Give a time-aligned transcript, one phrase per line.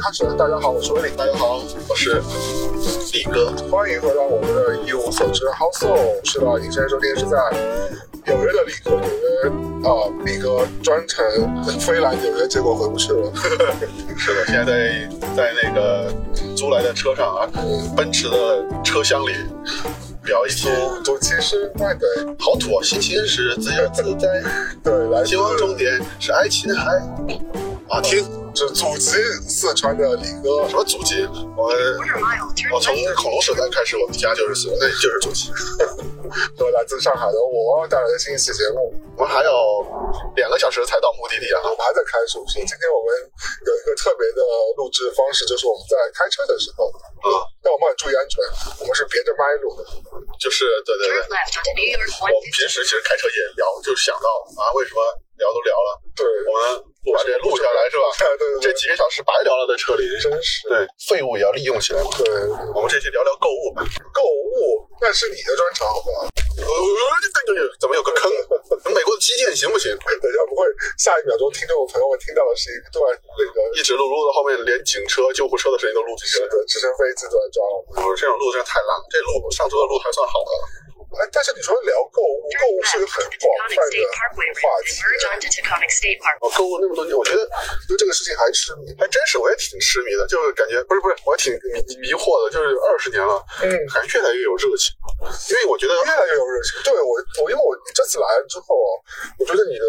[0.00, 0.38] 开始了，开始！
[0.38, 1.16] 大家好，我是威利。
[1.16, 2.22] 大家好，我是
[3.12, 3.52] 力哥。
[3.70, 6.24] 欢迎回到我们的一无所知 House Soul。
[6.24, 7.36] 是的，您现在收听是在
[8.26, 9.90] 纽约的力哥，纽约啊，
[10.24, 11.24] 力哥专程
[11.80, 13.32] 飞来纽约，结果回不去了。
[14.16, 16.12] 是的，现在在在那个
[16.56, 17.48] 租来的车上啊，
[17.96, 19.32] 奔驰的车厢里
[20.24, 20.70] 聊一些。
[21.02, 22.82] 主其实对对，好土啊！
[22.84, 24.42] 心情是自由自在，
[24.82, 27.02] 对，来希望终点是爱琴海。
[27.88, 28.22] 啊，听，
[28.58, 29.14] 是祖籍
[29.46, 30.66] 四川的李哥。
[30.66, 31.22] 什么祖籍？
[31.54, 31.70] 我
[32.74, 35.54] 我从恐龙时代开始，我们家就是四，那就是祖籍。
[36.58, 39.50] 都来自上海的我带来的新一期节目，我们还有
[40.34, 42.58] 两个小时才到目的地啊，我们还在开属性。
[42.66, 43.14] 今天我们
[43.62, 44.42] 有一个特别的
[44.74, 46.90] 录制方式，就是我们在开车的时候，
[47.30, 48.42] 啊，但我们很注意安全，
[48.82, 49.86] 我们是别着麦录的，
[50.42, 51.22] 就是对对对。
[51.22, 54.26] 我们平时其实开车也聊，就想到
[54.58, 54.98] 啊，为什么
[55.38, 58.06] 聊都聊了，对，我们不把这录下来是吧？
[58.38, 60.68] 对对，这几个小时白聊了，在车里，真是。
[60.68, 62.10] 对，废物也要利用起来嘛。
[62.18, 62.26] 对，
[62.74, 63.74] 我们这期聊聊购物，
[64.12, 66.28] 购物那是你的专长，好不好？
[66.58, 66.66] 呃，
[67.80, 68.30] 怎么有个坑？
[68.92, 69.90] 美国的基建行不行？
[69.96, 70.66] 等一下，不会
[70.98, 72.98] 下一秒钟听众朋友们听到的是一段
[73.38, 76.48] 那个一直录录到后面，连警车、救护车的声音都录进去了。
[76.50, 78.02] 对，直升飞机都在抓我们。
[78.04, 80.50] 不是这种录真的太烂了，这路上周的路还算好的。
[81.08, 83.96] 哎，但是你说聊购物，购物是个很广泛的
[84.60, 84.92] 话题。
[86.40, 87.48] 我购物那么多年，我觉得
[87.88, 94.92] 对这个事情还痴迷，还真是我也挺痴迷的，就是感觉不是不是，我挺迷迷惑的，就是二十年了，嗯，感觉越来越有热情，
[95.48, 96.76] 因为我觉得越来越有热情。
[96.84, 98.90] 对我，我因为我这次来了之后啊，
[99.40, 99.84] 我觉得你的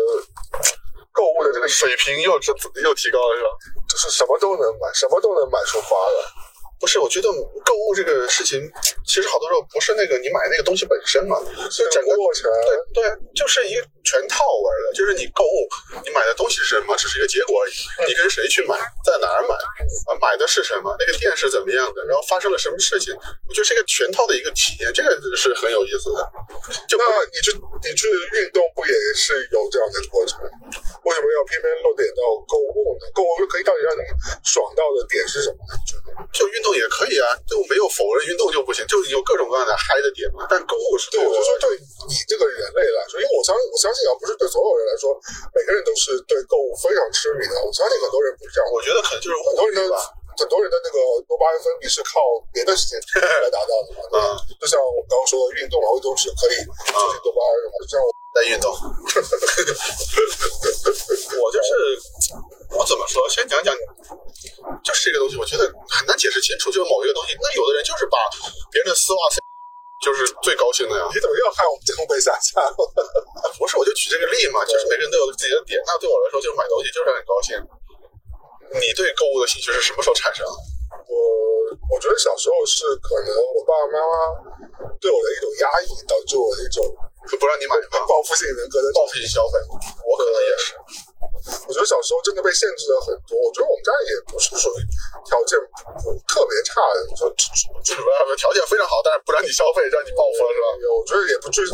[1.12, 3.50] 购物的这个水平又是又提高了，是吧？
[3.92, 6.49] 就是什么都能买，什么都能买出花来。
[6.80, 7.28] 不是，我觉得
[7.66, 8.64] 购物这个事情，
[9.06, 11.38] 其实好多时候不是那个你买那个东西本身嘛，
[11.70, 12.50] 是整个过程。
[12.94, 15.68] 对对，就是一个全套玩的，就是你购物，
[16.04, 17.74] 你买的东西是什么，只是一个结果而已。
[18.08, 19.54] 你跟谁去买，在哪儿买，
[20.08, 26.20] 啊，买的是什么，那个店是怎么样的，然后发生了什么事情，我觉得是一个全套的一个体验，这个是很有意思的。
[26.88, 27.52] 就那你去
[27.84, 28.08] 你去
[28.40, 30.40] 运动不也是有这样的过程？
[31.04, 33.04] 为什么要偏偏落点到购物呢？
[33.14, 34.02] 购物可以到底让你
[34.48, 35.76] 爽到的点是什么呢？
[36.32, 40.46] 就运动也可以啊，就没有否认运动就不行，就有各种各样的嗨的点嘛。
[40.50, 45.14] 但购物是对我就说，对你这个人类来说，因为我相信我相信啊，不是对所有人来说，
[45.54, 47.54] 每个人都是对购物非常痴迷的。
[47.64, 49.96] 我相信很多人不是这样，我觉得可能就是很多人的
[50.40, 50.98] 很多人的那个
[51.28, 52.22] 多巴胺分泌是靠
[52.54, 54.00] 别的事情来达到的嘛。
[54.16, 54.18] 嗯，
[54.56, 57.76] 就像我刚刚说的，运动啊，运动是可以促进多巴胺的嘛。
[57.84, 58.00] 就像
[58.34, 58.78] 在运动， 我
[61.52, 61.70] 就是
[62.72, 63.28] 我怎么说？
[63.30, 63.76] 先讲讲，
[64.84, 66.70] 就是这个东西，我觉得很难解释清楚。
[66.70, 68.20] 就是某一个东西，那有的人就是把
[68.72, 69.42] 别人的丝袜塞，
[70.06, 71.10] 就是最高兴的呀。
[71.10, 72.70] 你怎么又害我们节目被下架了？
[73.58, 75.82] 不是，我就举这个例嘛，就是每个人都有自己的点。
[75.86, 77.58] 那对我来说，就是买东西就是很高兴。
[78.78, 80.52] 你对购物的兴趣是什么时候产生的？
[81.10, 81.59] 我
[81.90, 84.14] 我觉得小时候是可能我爸爸妈妈
[85.00, 86.84] 对我的一种压抑，导致我的一种
[87.40, 89.60] 不让你买嘛，报复性人格的报复性消费。
[90.06, 90.74] 我可能也是。
[91.20, 93.36] 我觉得小时候真的被限制了很多。
[93.40, 94.80] 我觉得我们家也不是属于
[95.28, 95.60] 条件
[96.28, 97.28] 特别差的，就
[97.84, 97.96] 就
[98.36, 100.68] 条件非常好，但是不让你消费，让你报复了是吧？
[100.96, 101.68] 我觉得也不至于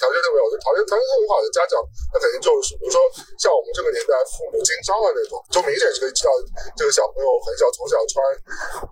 [0.00, 1.80] 条件特别好，就条件条件特别好的家长，
[2.12, 3.00] 那肯定就是比如说
[3.40, 6.32] 像我们这个年代父母经商的那种，就明显是可以知道
[6.76, 8.20] 这个小朋友很小从小穿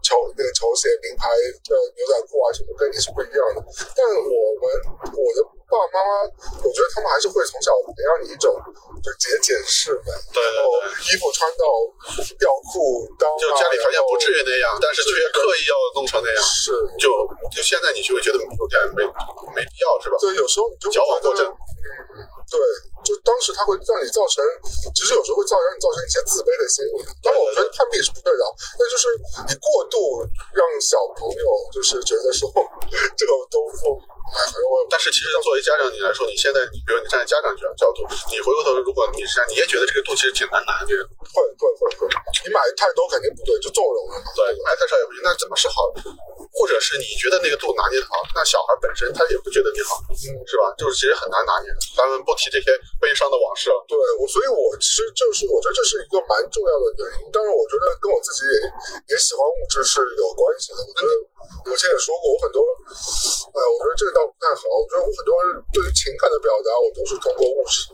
[0.00, 1.28] 球那个球鞋、名牌
[1.64, 3.60] 的牛仔裤啊什么，跟你是不一样的。
[3.96, 4.64] 但我们
[5.14, 5.38] 我的
[5.74, 6.10] 爸爸妈妈，
[6.62, 8.54] 我觉得他们还是会从小培养你一种
[9.02, 10.14] 就节俭式美。
[10.30, 10.70] 对对对，
[11.10, 11.66] 衣服穿到
[12.38, 16.38] 吊裤裆，就家里条件不至于那样，但是却刻意要弄成那样。
[16.38, 17.10] 是，就
[17.50, 19.02] 就现在你就会觉得有点没
[19.50, 20.14] 没必要，是吧？
[20.22, 21.42] 对，有时候你就矫枉过正。
[22.44, 22.60] 对，
[23.02, 24.44] 就当时他会让你造成，
[24.94, 27.02] 其实有时候会造让你造成一些自卑的心理。
[27.18, 28.44] 当然，我觉得攀比是不对的，
[28.78, 29.08] 但就是
[29.48, 30.22] 你过度
[30.54, 32.46] 让小朋友就是觉得说
[33.16, 34.00] 这个都我。
[34.90, 38.02] 但是其实作为家长你来说，你现在你比如你站在家长角角度，
[38.32, 42.08] 你回过头，如果你是你也觉得这个度其实挺难拿的，会会会会，
[42.44, 44.16] 你买太多肯定不对，就纵容了。
[44.34, 45.92] 对，买太少也不行，那怎么是好？
[46.54, 50.72] 或者是你觉得那个度拿捏的好，那小孩本身他也不觉得你好，嗯，是吧？
[50.78, 51.68] 就是其实很难拿捏。
[51.94, 52.70] 咱们不提这些
[53.02, 53.78] 悲伤的往事了。
[53.90, 57.30] 对我，所以我其实就是我觉得这是一个蛮重要的原因。
[57.34, 60.78] 当然，我觉得跟我自己也也喜欢物质是有关系的。
[60.78, 61.12] 我觉得
[61.66, 62.62] 我之前也说过，我很多，
[63.14, 64.62] 哎，我觉得这个倒不太好。
[64.74, 67.86] 我觉得我很多人对于情感的表达，我都是通过物质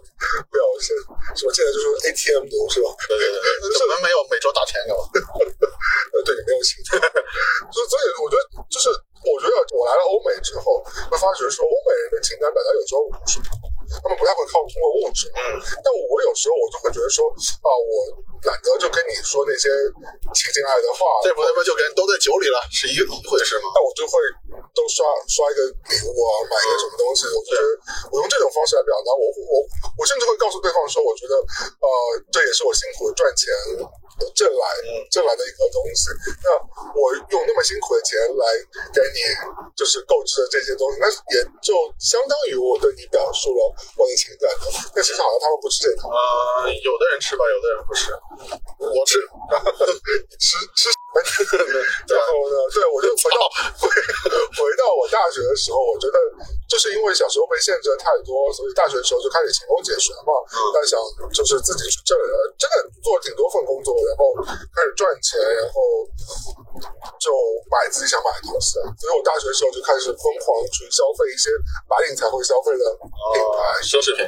[0.48, 0.96] 表现。
[1.36, 2.88] 什么现在就是 ATM 都是吧？
[3.08, 5.00] 对 对对，怎么没有每周打钱给我？
[5.12, 6.96] 呃，对你没有情感。
[7.70, 8.88] 所以，所以我觉得就是，
[9.28, 10.80] 我觉得我来了欧美之后，
[11.10, 13.36] 会发觉说，欧美人的情感表达有时候不是，
[13.98, 15.26] 他们不太会靠通过物质。
[15.34, 15.40] 嗯。
[15.82, 17.92] 但我有时候我就会觉得说，啊，我
[18.46, 19.68] 懒得就跟你说那些
[20.32, 23.66] 情情爱爱的话，这不他妈就跟都在酒里了是一一回事吗？
[23.74, 24.14] 那我就会
[24.70, 27.66] 都刷刷一个礼物啊，买一个什么东西，我就觉得
[28.14, 29.66] 我用这种方式来表达，我我
[29.98, 31.86] 我甚至会告诉对方说，我觉得呃
[32.30, 33.50] 这也是我辛苦赚钱
[34.34, 34.64] 挣来
[35.10, 36.10] 挣来的一个东西，
[36.44, 36.48] 那
[36.98, 38.44] 我用那么辛苦的钱来
[38.92, 39.18] 给你
[39.76, 41.06] 就是购置的这些东西，那
[41.36, 43.60] 也就相当于我对你表述了
[43.96, 44.90] 我的情感的。
[44.94, 48.12] 但其实好像他们不吃这套，呃，有的人吃吧，有的人不吃，
[48.78, 49.18] 我吃，
[50.38, 50.90] 吃吃。
[51.10, 53.42] 然后呢，对我就回到
[53.78, 56.16] 回回到我大学的时候，我觉得
[56.70, 60.30] 就是因为小时候被限制的太多，所以大学的时候就开始勤工俭学嘛。
[60.70, 60.94] 但想
[61.34, 62.14] 就是自己去挣，
[62.54, 64.30] 真的做了挺多份工作，然后
[64.70, 66.06] 开始赚钱，然后
[67.18, 67.34] 就
[67.66, 68.78] 买自己想买的东西。
[69.02, 71.50] 所以我大学的时候就开始疯狂去消费一些
[71.90, 72.84] 白领才会消费的
[73.34, 74.22] 品牌，奢侈品，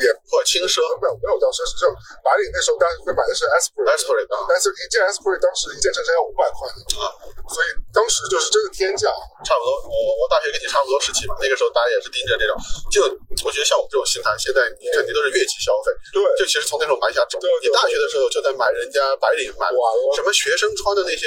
[0.00, 1.84] 也破轻奢，没有没有到奢侈，就
[2.24, 6.70] 白领那时候大家会买的是 Esprit，Esprit，但是一件 Esprit 当时一件衬衫要五百块。
[7.02, 7.10] 啊，
[7.50, 9.10] 所以当时就是真的天价。
[9.42, 12.54] 差不多，我我大学跟你差不多时期嘛，那个时候大家也是盯着这种，
[12.94, 13.02] 就
[13.42, 17.42] 我觉得像我们这种心态，现在你肯定都是月级消费，对，就其实从那时候买下走。
[17.60, 19.66] 你大学的时候就在买人家白领买
[20.14, 21.26] 什么学生穿的那些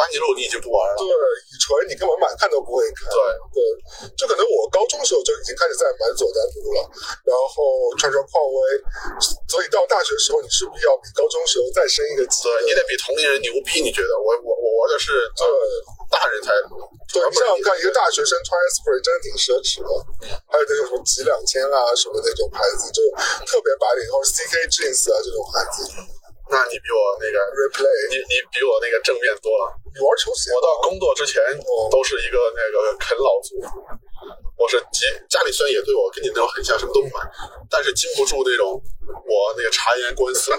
[0.00, 0.96] 班尼路，你已经不玩了。
[0.96, 3.04] 对，以纯你根本买看都不会看。
[3.12, 3.20] 对
[3.52, 3.60] 对，
[4.16, 6.80] 就可能我高中的时候就已经开始在买佐丹奴了，
[7.28, 8.56] 然后穿穿匡威，
[9.44, 12.48] 所以到大学的时候，你是不是要比高中时候再升一个级？
[12.48, 14.16] 对你得比同龄人牛逼，你觉得？
[14.16, 15.44] 我我我玩的是对
[16.08, 16.48] 大人才。
[17.12, 19.90] 对，你想想看，一个大学生穿 Esprit 真的挺奢侈的，
[20.48, 23.02] 还有那种什么几两千啊什么那种牌子，就
[23.44, 25.90] 特别白领，然后 CK Jeans 啊这种牌子。
[26.50, 29.70] 那你比我那个 Replay，你你比我那个正面多了。
[29.94, 30.50] 你玩球鞋？
[30.50, 31.38] 我到工作之前
[31.90, 33.62] 都是一个那个啃老族。
[34.58, 37.22] 我是家家里虽然也对我跟你那种很像，什么都不买，
[37.70, 38.76] 但是经不住那种
[39.06, 40.52] 我那个察言观色，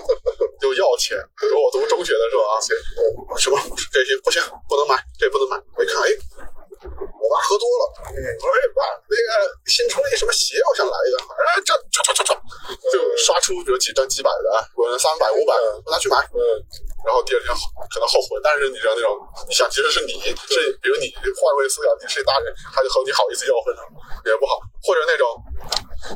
[0.60, 1.16] 就要钱。
[1.54, 2.56] 我读中学的时候啊，
[3.38, 3.60] 什么
[3.94, 5.60] 这些不行，不能买，这不能买。
[5.78, 6.10] 我一看，哎，
[7.32, 9.32] 我妈喝多了，我说哎爸，那个
[9.72, 12.36] 新出了一什么鞋，我想来一个，哎这唰唰唰唰，
[12.92, 16.20] 就刷出比如几张几百的，或者三百五百，我拿去买。
[16.36, 16.44] 嗯
[17.02, 17.50] 然后第二天
[17.90, 19.18] 可能后悔，但是你知道那种，
[19.50, 23.82] 你想其实是你是，比如你换位思考，你是大人，他就和你好意思要回来，
[24.28, 24.62] 也不好。
[24.86, 25.26] 或者那种，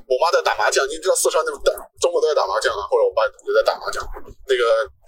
[0.06, 4.04] 我妈在打麻将，你知道四川那种打中国都在打麻将啊，或者我爸也在打麻将。
[4.46, 4.62] 那个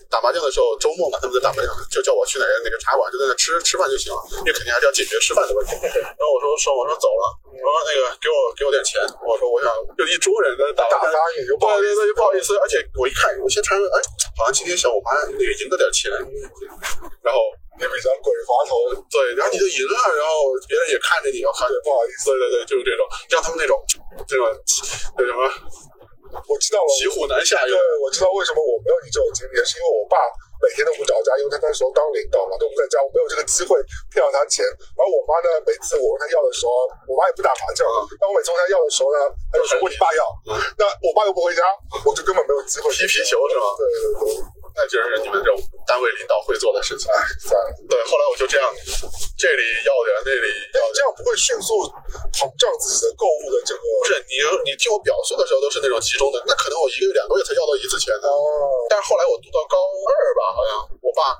[0.10, 5.76] 打麻将的时候，周末嘛，他们在打麻将，就叫我去哪个哪个茶馆，就在那吃吃饭就行了，因为肯定还是要解决吃饭的问题。
[5.94, 13.98] 然后我说说，我说走了，我说那个给我给我点钱，我说我想就一桌人在打打发你，对对对，不好意思，而且我一看，我先查，哎，
[14.38, 16.12] 好像今天小我妈那个赢了点钱，
[17.22, 17.40] 然后。
[17.80, 23.78] 你比较鬼滑头，对，然后你就赢了，然后别人也看着你，要看着不好意思，对对对，就是这种，像他们那种
[24.28, 24.50] 这种
[25.16, 25.46] 那什么，
[26.34, 27.60] 我知道了，骑虎难下。
[27.66, 30.18] 对，我知道为什么我没有你这种经历，是因为我爸
[30.60, 33.78] 每天都不着家，因为他那时候当领导嘛，都不在家，我没有这个机会
[34.10, 34.66] 骗到他钱。
[34.98, 36.72] 而我妈呢，每次我问他要的时候，
[37.08, 37.86] 我妈也不打麻将，
[38.20, 39.20] 但我每次问他要的时候呢，
[39.52, 40.22] 他就说 问你爸要，
[40.78, 41.62] 那我爸又不回家，
[42.04, 43.66] 我就根本没有机会踢皮球是吗？
[43.78, 44.57] 对对对。
[44.78, 45.58] 那就是你们这种
[45.90, 47.10] 单位领导会做的事情。
[47.10, 47.68] 哎，算了。
[47.90, 48.70] 对，后来我就这样，
[49.34, 50.48] 这里要点，那里
[50.78, 51.82] 要这样，不会迅速
[52.38, 53.82] 膨胀自己的购物的这个。
[53.82, 54.38] 不是你，
[54.70, 58.30] 你听我表述的时候都是那种集中的，那可能我一个月、两个月才要到一次钱的。
[58.30, 58.86] 哦。
[58.86, 60.72] 但是后来我读到高二吧，好像
[61.02, 61.34] 我爸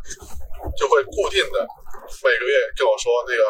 [0.74, 1.62] 就会固定的
[2.26, 3.46] 每个月跟我说那个，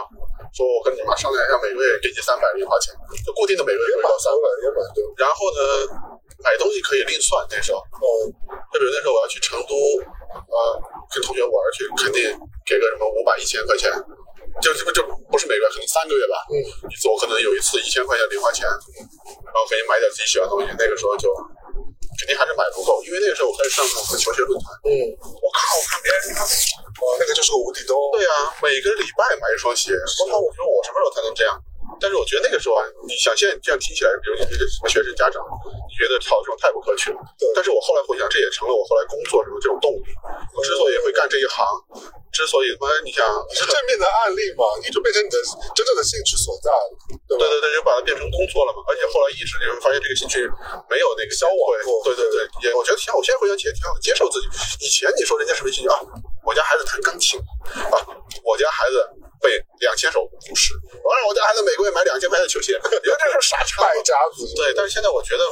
[0.51, 2.91] 说我跟你妈商量一下，每个月给你三百零花钱，
[3.23, 4.99] 就固定的每个月给我三百，也蛮多。
[5.15, 5.61] 然后呢，
[6.43, 7.79] 买东西可以另算那时候。
[7.79, 8.07] 哦。
[8.73, 10.57] 就比如那时候我要去成都，呃，
[11.13, 12.29] 跟同学玩去，肯定
[12.65, 13.89] 给个什么五百、一千块钱，
[14.61, 16.35] 就这不就不是每个月，可能三个月吧。
[16.51, 16.55] 嗯。
[16.91, 21.31] 一次我可能有一次一千块钱零花钱，然后可以买点自己喜欢的东西，那个时候就
[22.19, 24.67] 肯定还是买不够，因为那个时候我开始上那个球鞋论坛。
[24.83, 24.91] 嗯。
[25.23, 27.95] 我靠，我看别人，哇，那个就是个无底洞。
[28.11, 28.31] 对呀，
[28.61, 31.55] 每个礼拜买一双鞋，我靠，我说我什么时候才能这样？
[31.99, 35.41] 但是我觉得那个时候啊，你想现在这样听起来，比如你这个什么学生家长，
[35.87, 37.19] 你觉得操这种太不可取了。
[37.55, 40.09] 但是我后来回想，这也成了我后来工作什么这种动力。
[40.53, 41.65] 我之所以会干这一行，
[42.31, 45.37] 之所以他妈你想是正面的案例嘛，你就变成你的
[45.73, 46.87] 真正的兴趣所在了，
[47.25, 48.83] 对对对对，就把它变成工作了嘛。
[48.87, 50.45] 而且后来一直你会发现这个兴趣
[50.91, 52.03] 没有那个消亡过。
[52.05, 53.17] 对对对，也我觉得挺好。
[53.17, 54.45] 我现在回想起来挺好的，接受自己。
[54.85, 55.97] 以前你说人家什么兴趣啊？
[56.47, 57.37] 我家孩子弹钢琴
[57.91, 57.99] 啊，
[58.43, 58.95] 我家孩子。
[59.37, 59.53] 背
[59.85, 60.73] 两千首古诗，
[61.05, 63.85] 我让我家孩子每个月买两千块的球鞋，你说这是傻叉。
[63.85, 64.49] 败家子。
[64.57, 65.45] 对，但是现在我觉得，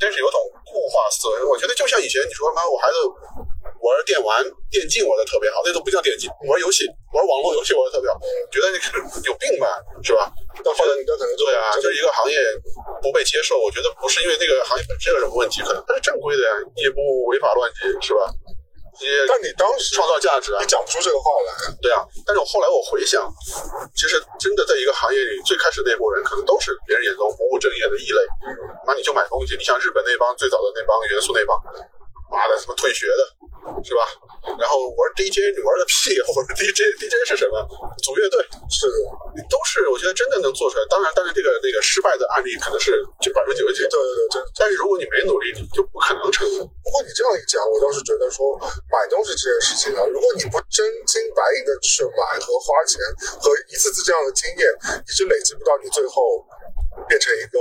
[0.00, 1.44] 真是有种固化思维。
[1.44, 2.96] 我觉得就像以前你说妈，我孩子
[3.84, 4.40] 玩电玩、
[4.72, 8.16] 电竞玩的特别好，那都不叫电竞，玩游戏、玩网络游戏玩的特别好，
[8.48, 8.80] 觉得你
[9.28, 10.32] 有病吧，是吧？
[10.64, 12.40] 到后来你可能对啊，就是一个行业
[13.04, 18.24] 不被接受，我觉得不是因为那个行业本身有什么问题，可能它是正规的呀，也不违法乱纪，是吧？
[18.96, 22.04] 一些但你当时创造价值啊你，讲不出这个话来，对啊。
[22.24, 23.28] 但是我后来我回想，
[23.94, 28.20] 其实真的在一个行业里，最开始那波人可能都是别人眼中不务正业的异类。
[28.86, 31.56] 那你就买东西，你像日本那帮最早的那帮元素那帮，
[32.30, 33.22] 妈的什么退学的，
[33.84, 34.02] 是吧？
[34.58, 36.14] 然后玩 DJ，你玩个屁！
[36.22, 37.58] 我说 DJ，DJ 是什么？
[37.98, 38.38] 组乐队，
[38.70, 38.94] 是的，
[39.50, 40.86] 都是我觉得真的能做出来。
[40.86, 46.62] 当然，但是这个那个失败的案例可能是就百分之九十九对，对对，真但是如果你没努力，你就不可能成功。
[46.82, 48.54] 不过你这样一讲，我倒是觉得说
[48.86, 53.02] 买东西这件事情啊，如果你不真金白银的去买和花钱
[53.42, 54.62] 和一次次这样的经验，
[55.02, 56.22] 你是累积不到你最后
[57.10, 57.58] 变成一个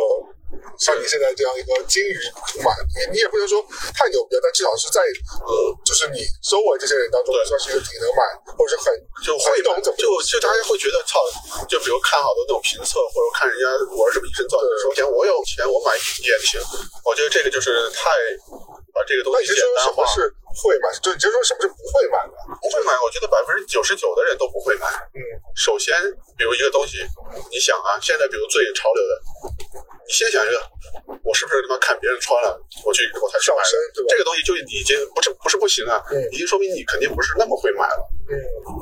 [0.79, 2.15] 像你现在这样一个金鱼
[2.51, 2.71] 图买。
[2.95, 3.61] 你你也不能说
[3.93, 5.01] 太牛逼，但至少是在
[5.45, 8.21] 呃，就是你周围这些人当中，算是一个挺能买，
[8.55, 8.87] 或者是很
[9.23, 11.19] 就会懂怎么就就大家会觉得操，
[11.67, 13.65] 就比如看好多那种评测，或者看人家
[13.99, 16.59] 玩什么一身造型，首先我有钱，我买也行。
[17.03, 18.09] 我觉得这个就是太
[18.93, 20.27] 把这个东西简单化就说什么。
[20.27, 20.87] 是会买？
[21.01, 22.33] 就你就说什么是不会买的？
[22.61, 24.87] 不会买，我觉得百分之九十九的人都不会买。
[25.13, 25.19] 嗯，
[25.55, 25.95] 首先，
[26.37, 27.03] 比如一个东西，
[27.51, 29.13] 你想啊，现在比如最潮流的，
[30.07, 30.57] 你先想一个，
[31.23, 38.01] 我是不是他妈看别人穿了，我去我才去买的上身对吧这个东西就已经不是不是不行啊，嗯已经说明你肯定不是那么会买了。
[38.29, 38.33] 嗯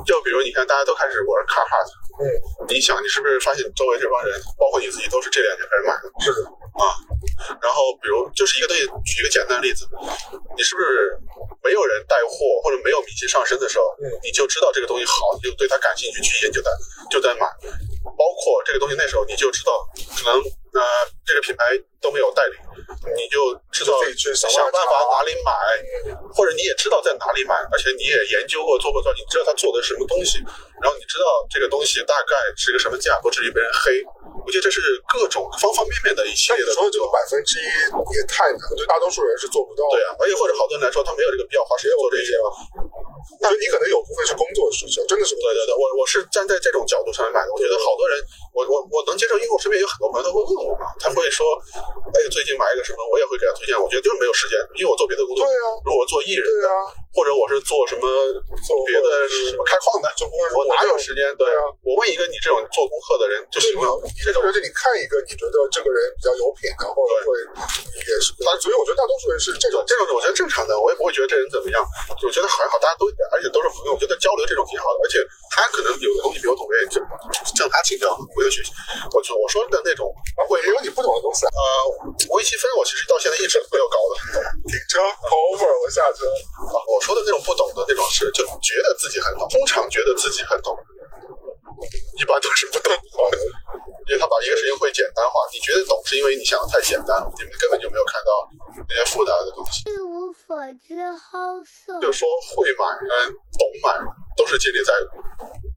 [0.06, 1.88] 就比如你看，大家都开始玩 Carhartt，
[2.20, 2.24] 嗯，
[2.68, 6.48] 你想，你是不是发现周围这帮人，包括你自己，都是这两年开始买的是的，
[6.80, 6.84] 啊？
[7.60, 9.84] 然后，比如就是一个东西，举一个简单的例子，
[10.56, 11.16] 你是不是
[11.64, 16.70] 没有人带货或者没有明星上身的时候，嗯你就知道这个东西好，你就对它感兴趣，去研究它，
[17.10, 17.48] 就在买。
[18.04, 19.72] 包括这个东西那时候你就知道，
[20.14, 20.42] 可能
[20.74, 20.82] 呃
[21.24, 21.64] 这个品牌
[22.02, 22.54] 都没有代理，
[23.14, 23.94] 你就知道
[24.34, 25.54] 想想办法哪里买，
[26.34, 30.42] 或者你也知道在哪里买，而且你也研究过做过造型，你知道他做的是什么东西，
[30.82, 34.02] 然后你知道这个东西大概是个什么价，不至于被人黑。
[34.44, 39.96] 我觉得这是各种方方面面的一系列的说这个百分之一也太难了，对大多数人是做不到的。
[39.96, 42.36] 对啊，而且或者好多人来说，他没有这个必要花时间做这些。
[43.40, 47.48] 我觉得你可能有部分是工作需求，真的是对对对，我我是站在这种角度上来买的。
[47.48, 48.20] 我觉得好多人，
[48.52, 51.44] 我我我能接受，因为我身边有很多朋友他会问我嘛，他会说，
[52.14, 53.76] 哎，最近买一个什么，我也会给他推荐。
[53.76, 55.44] 我觉得就是没有时间，因为我做别的工作。
[55.44, 56.72] 对啊如果我做艺人，对啊，
[57.12, 58.02] 或者我是做什么
[58.64, 61.28] 做别的什么开矿的，就不会说我哪有时间？
[61.36, 63.88] 对对啊，我问一个你这种做功课的人就行了。
[64.24, 67.36] 这种人就你看一个，你觉得这个人比较有品的，或者会
[68.00, 69.82] 也是他，所以我觉得大多数人是这种。
[69.86, 71.84] 这种我觉得正常的，我也不会觉得这人怎么样，
[72.22, 76.98] 我觉得还好，大家都而且都是朋友，我觉得交流这种挺好的，而且他可能有的东西比我懂，我也就
[77.54, 78.72] 向他请教，我就学习。
[79.12, 80.08] 我就我说的那种
[80.54, 84.38] 会因为你不懂的东西啊，呃，微积分我其实到现在一直没有搞得很懂
[84.70, 86.22] 停车 over，我下车。
[86.70, 86.78] 啊。
[86.86, 90.78] 我说的那种不懂的那种是，就觉得自己很懂，通常觉得自己很懂，
[92.20, 93.38] 一般都是不懂的。
[94.06, 98.30] 因为他把一个事情会简单化，你觉得懂是因为你想的太简单了，你们根本就没有看到
[98.86, 99.82] 那些复杂的东西。
[99.88, 100.54] 一无所
[100.86, 101.98] 知，好色。
[102.04, 103.96] 就是说会买跟懂买
[104.36, 104.92] 都是建立在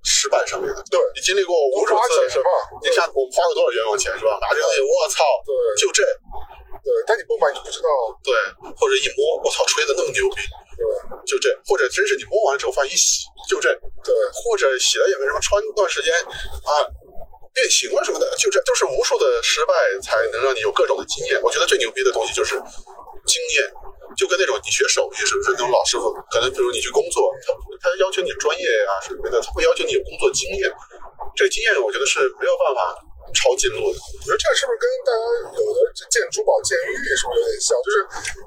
[0.08, 0.80] 失败上面的。
[0.88, 4.40] 对你经历过无数次的事钱嘛，你看我们花了多少冤枉钱是吧？
[4.40, 6.08] 拿这东西，我操，对就这，
[6.80, 7.92] 对，但你不买你不知道。
[8.24, 8.32] 对，
[8.80, 10.40] 或者一摸，我操，吹的那么牛逼，
[10.80, 10.82] 对
[11.28, 13.68] 就这，或者真是你摸完之后发现一洗就这，
[14.08, 16.72] 对，或者洗了也没什么，穿一段时间啊。
[17.58, 19.74] 变形了什么的，就这，就是无数的失败
[20.04, 21.42] 才能让你有各种的经验。
[21.42, 22.54] 我觉得最牛逼的东西就是
[23.26, 23.66] 经验，
[24.18, 27.54] 就跟那种你学手艺是不是那种老师傅，可能比如你去工作，他
[27.86, 30.66] 他要求你专业啊什么的，他会要求你有工作经验。
[31.38, 32.98] 这个经验我觉得是没有办法
[33.34, 33.98] 抄近路的。
[33.98, 35.24] 我觉得这是不是跟大家
[35.56, 35.78] 有的
[36.12, 37.76] 见珠宝见玉是不是有点像？
[37.84, 37.98] 就是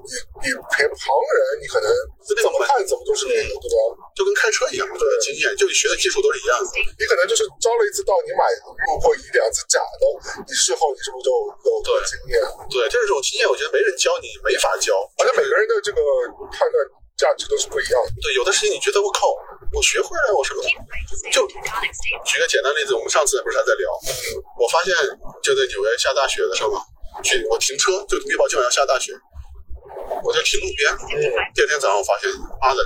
[0.05, 0.13] 你
[0.45, 1.01] 你陪旁
[1.35, 1.89] 人，你可能
[2.25, 3.79] 怎么看怎么都是那个，对吧？
[4.17, 6.69] 就跟开车一样，我觉得经验就你学的技术都是一样的。
[6.99, 8.45] 你可能就是招了一次道，你买
[8.89, 10.05] 路过一两次假的，
[10.45, 12.37] 你事后你是不是就有这个经验？
[12.69, 14.93] 对，这种经验我觉得没人教你，没法教。
[15.19, 15.99] 而且每个人的这个
[16.53, 16.77] 判断
[17.17, 18.09] 价值都是不一样的。
[18.21, 19.29] 对，有的事情你觉得我靠，
[19.73, 20.62] 我学会了，我什么
[21.31, 23.89] 就举个简单例子，我们上次不是还在聊，
[24.59, 24.95] 我发现
[25.43, 26.83] 就在纽约下大雪的时候嘛，
[27.23, 29.12] 去我停车就预报今晚要下大雪，
[30.25, 30.91] 我就停路边。
[31.55, 32.83] 第二天早上我发现，妈的，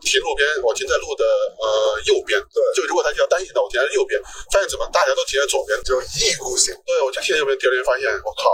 [0.00, 4.20] 停路边，我停在路的呃右边，对就如果他叫单行道，我停在右边，
[4.52, 7.56] 发现怎么大家都停在左边，就一意孤行，对，我就停在右边。
[7.58, 8.50] 第二天发现，我靠，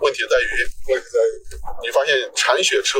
[0.00, 0.48] 问题在于
[0.92, 1.32] 问题在于
[1.82, 2.98] 你发现铲雪车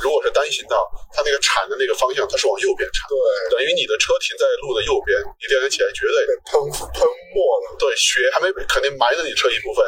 [0.00, 3.16] 如果是单行道，它那个铲的那个方向它是往右边铲，对
[3.52, 6.60] 等于你的车停在路的右边，你第二天起来绝对喷
[6.94, 7.76] 喷没了。
[7.78, 9.84] 对雪还没肯定埋了你车一部分。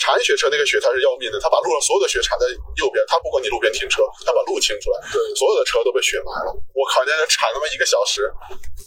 [0.00, 2.48] 铲雪车那个雪它是要命的，它把路上所有的雪铲在
[2.80, 6.50] 右边，它不管你路边停车，它把路清出来，对所有的车都被雪埋了。
[6.72, 8.24] 我靠，那铲那么一个小时，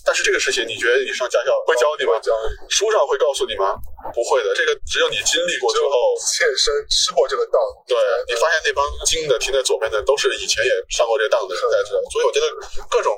[0.04, 2.18] 但是这个事情，你觉得你上驾校会教你吗？
[2.20, 3.78] 教你书上会告诉你吗？
[4.12, 7.94] 不会的，这个只有你经历过之后，切身吃过这个当，对
[8.28, 12.50] 你发现那帮精的停在左边的都是以前也上过这当的人在这，所以我觉得
[12.90, 13.14] 各种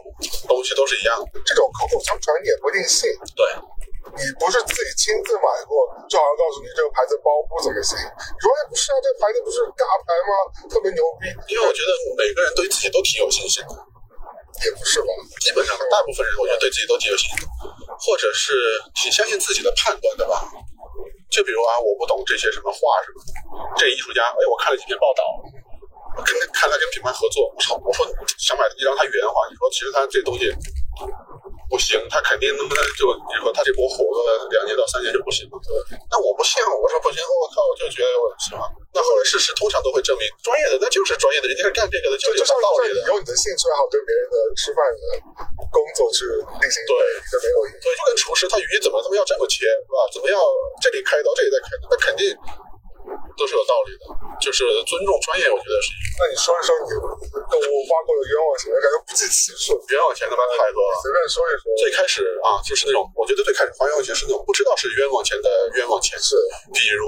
[0.52, 1.26] 东西都是一样的。
[1.48, 3.10] 这种口口相传你也不一定信。
[3.36, 3.46] 对，
[4.16, 8.00] 你不是自己亲自买过，就好像告诉你这个牌子包不怎么行。
[8.00, 10.32] 你说哎不是啊，这个牌子不是大牌吗？
[10.72, 13.76] 特别牛逼，因为我觉得每个人对自己都挺有信心的，
[14.64, 15.12] 也不是吧？
[15.44, 17.52] 基本上大部分人我觉得对自己都挺有信心的，
[18.00, 18.56] 或者是
[18.96, 20.48] 挺相信自己的判断的吧。
[21.28, 23.32] 就比如啊，我不懂这些什么画什么的，
[23.76, 25.24] 这艺术家，哎，我看了几篇报道，
[26.16, 28.08] 我跟看他跟品牌合作，我操，我说
[28.40, 30.48] 想买一张他原画，你说其实他这东西
[31.70, 35.56] 不行，他肯定能不能就你说他这波火个两年到三年就不行了，
[36.10, 38.62] 那我不信，我说不行，我靠，我就觉得我喜欢。
[38.96, 43.04] 那后来事实通常都会证明，专业的那就是专业的，人家是干这个的，就有就是像道理的。
[43.12, 45.20] 有你的兴趣爱好对别人的吃饭的
[45.68, 46.24] 工作去
[46.62, 46.94] 进行对
[47.28, 47.78] 这没有意义。
[47.84, 50.00] 对，就跟厨师，他鱼怎么他妈要这么切，是吧？
[50.14, 50.40] 怎么要
[50.80, 52.32] 这里开刀，这里再开刀，那肯定
[53.38, 54.04] 都是有道理的。
[54.42, 56.20] 就是尊重专业，我觉得是一个。
[56.20, 56.92] 那你说一说你
[57.48, 59.80] 购物花过的冤枉钱，感觉不计其数。
[59.90, 60.94] 冤枉钱他妈太多了。
[61.00, 61.64] 随便说一说。
[61.80, 66.36] 最开始啊，就是那种，我觉得最开始花冤枉钱是那种不知道是冤枉钱的冤枉钱，是
[66.76, 67.08] 比如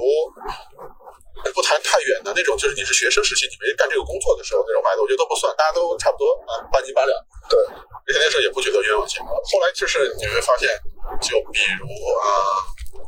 [1.53, 7.11] 不谈太远的那种，就是你是学生时期，你没干这个工作的时候那种买的，我觉得都不算，大家都差不多啊，半斤八两。
[7.47, 7.59] 对，
[8.07, 9.23] 而且那时候也不觉得冤枉钱。
[9.23, 10.71] 后来就是你会发现，
[11.21, 11.85] 就比如
[12.19, 12.27] 啊，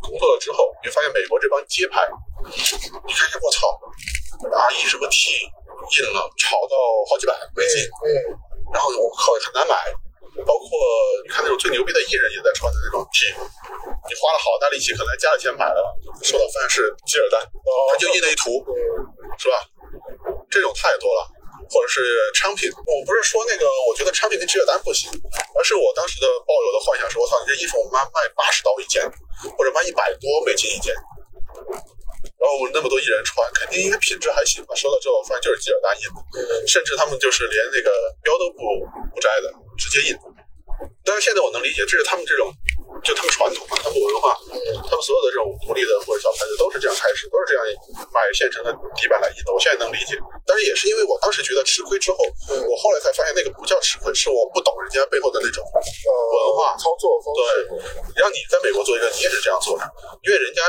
[0.02, 2.08] 工作了之后，你会发现美国这帮街拍，
[2.46, 3.68] 你看看我操，
[4.56, 6.76] 啊一什么 T 印了，炒到
[7.10, 8.08] 好几百美金，嗯，
[8.74, 9.76] 然后我靠很难买。
[10.46, 10.70] 包括
[11.26, 13.28] 你看那种最牛逼的艺人也在穿的那种 T，
[14.08, 15.84] 你花了好大力气，可能加了钱买了，
[16.24, 18.64] 收到发现是吉尔丹，他就印了一图，
[19.38, 19.60] 是吧？
[20.50, 21.28] 这种太多了。
[21.70, 22.02] 或者是
[22.34, 25.10] 昌平，我不是说那个，我觉得昌平跟吉尔丹不行，
[25.56, 29.04] 而是我当时的抱有的幻想是，我操，你这衣服我妈卖八十刀一件，
[29.58, 30.94] 或者卖一百多美金一件，
[32.42, 34.76] 然后那么多艺人穿，肯定应该品质还行吧？
[34.76, 37.90] 收到之后发现就是吉尔丹印的，甚至他们就是连那个
[38.24, 38.60] 标都不
[39.14, 40.18] 不摘的，直接印。
[41.04, 42.54] 但是现在我能理解，这是他们这种，
[43.04, 44.38] 就他们传统嘛，他们文化，
[44.88, 47.62] 他们所有的这种独立的或者小牌子都是这样开始，都是这样
[48.14, 49.52] 买现成的底板来印的。
[49.52, 50.14] 我现在能理解，
[50.46, 52.18] 但是也是因为我当时觉得吃亏之后，
[52.70, 59.84] 我后来才那个不叫吃亏，是我不懂人家背后的那种呃，文化操作方式，对，让你在美国做一个，你也是这样做的，
[60.24, 60.62] 因为人家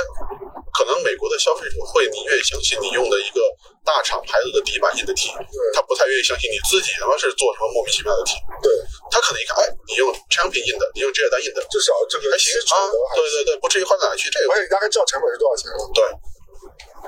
[0.72, 3.40] 可能美国的消费者会宁愿相信你用的一个
[3.84, 5.30] 大厂牌子的底板印的 T，
[5.74, 8.38] 他不太愿意相信你自己他妈是做什么莫名其妙的 T。
[8.62, 8.70] 对，
[9.10, 14.30] 他可能一看，哎，你用昌平印的，你用吉尔丹印的，至少这个还行啊对对对，不至于花到哪去。
[14.30, 15.78] 这个而且你大概知道成本是多少钱了。
[15.94, 16.04] 对，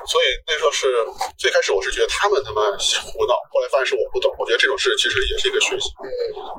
[0.07, 0.91] 所以那时候是
[1.39, 2.63] 最开始我是觉得他们他妈
[3.07, 4.33] 胡闹，后来发现是我不懂。
[4.39, 6.09] 我觉得这种事其实也是一个学习，嗯，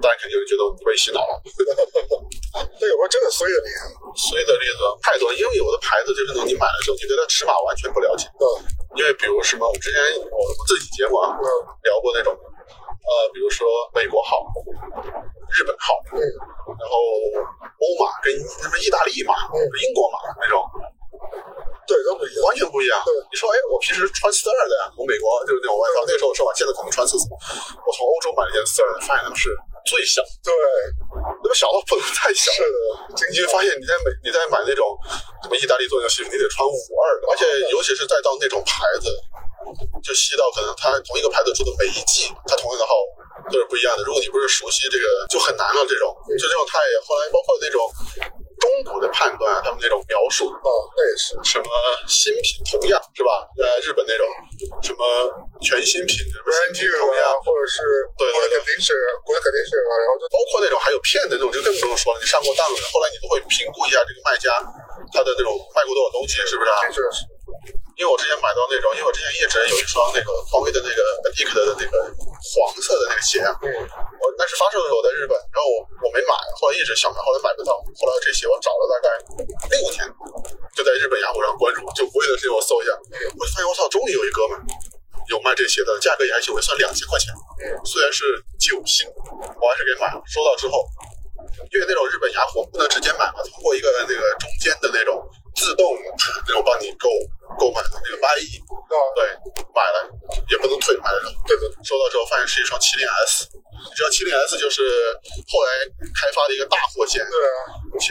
[0.02, 1.34] 大家肯定就觉得我被洗脑了。
[2.54, 3.90] 但有没有真的衰的厉害？
[4.16, 8.28] 所以的例子太多了，因为有的牌子就是你买了之后，你对它尺码完全不了解。
[8.40, 8.46] 嗯
[8.94, 10.38] 因为比如什么，我之前我
[10.70, 11.50] 自己节目啊嗯
[11.82, 14.38] 聊过那种，呃，比如说美国号、
[15.50, 16.22] 日本号，嗯
[16.78, 16.94] 然后
[17.58, 20.62] 欧码跟什么意大利码、嗯英国码那种，
[21.84, 22.40] 对，都不一样。
[22.48, 23.12] 完全不一样对。
[23.28, 27.28] 你说，哎，我平时穿四二的呀，从美国就是那种外套，那个时候我说我现在可能穿四四，
[27.84, 29.52] 我从欧洲买了一件四二的，发现他们是
[29.84, 30.56] 最小，对，
[31.44, 32.48] 那么小到不能太小。
[32.56, 34.96] 是的，你会发现你在美你在买那种
[35.44, 39.12] 什么意大利做那种西服，你得穿五二的，而且尤其是再到那种牌子，
[40.00, 42.96] 就细到可能它同一个牌子出的每一季，它同样的号
[43.52, 44.08] 都是不一样的。
[44.08, 45.84] 如果你不是熟悉这个，就很难了。
[45.84, 47.84] 这种就这种太后来包括那种
[48.64, 51.36] 中古的判断，他们那种描述，哦，那也是。
[51.44, 51.68] 什么
[52.08, 53.44] 新品同样是吧？
[53.60, 54.24] 呃，日本那种
[54.80, 55.04] 什么
[55.60, 57.84] 全新品，什么 brand 新品同样啊，，或者是
[58.16, 58.96] 对对国内肯定是
[59.28, 62.18] 国内肯定是啊，然后就包括那种还有骗的那种，就更不用说了。
[62.24, 64.48] 你上过当的，后来你都会评估一下这个卖家
[65.12, 66.88] 他的那种卖过多少东西，是不是啊？
[66.88, 67.28] 是是
[67.96, 72.10] 因为我之前买到那种，因为我之前一直有一双那个匡威的那个 Adidas 的那个
[72.42, 73.70] 黄色的那个鞋啊，嗯
[74.18, 79.08] 我但是发售的时候我在日本，然后我我没买，后来一直想买，后来买不到，后来这鞋我找了大概
[79.70, 80.02] 六天，
[80.74, 82.92] 就在日本雅虎上关注，就国内的事情我搜一下，
[83.38, 84.58] 我发现我操，终于有一哥们
[85.30, 87.30] 有卖这鞋的，价格也还行，我算两千块钱，
[87.86, 88.26] 虽然是
[88.58, 90.82] 九星，我还是给买了，收到之后。
[91.72, 95.22] 因为那种日本雅虎不能直接买嘛，通过一个那个中间的那种
[95.56, 95.94] 自动
[96.48, 97.10] 那种帮你购
[97.58, 99.24] 购买的那个八一，啊，对，
[99.74, 100.10] 买了
[100.50, 101.20] 也不能退，买了。
[101.48, 104.82] 对对，收到之后发现是一双七零 S，你知道七零 S 就是
[105.48, 105.70] 后来
[106.16, 107.58] 开发的一个大货件，对啊，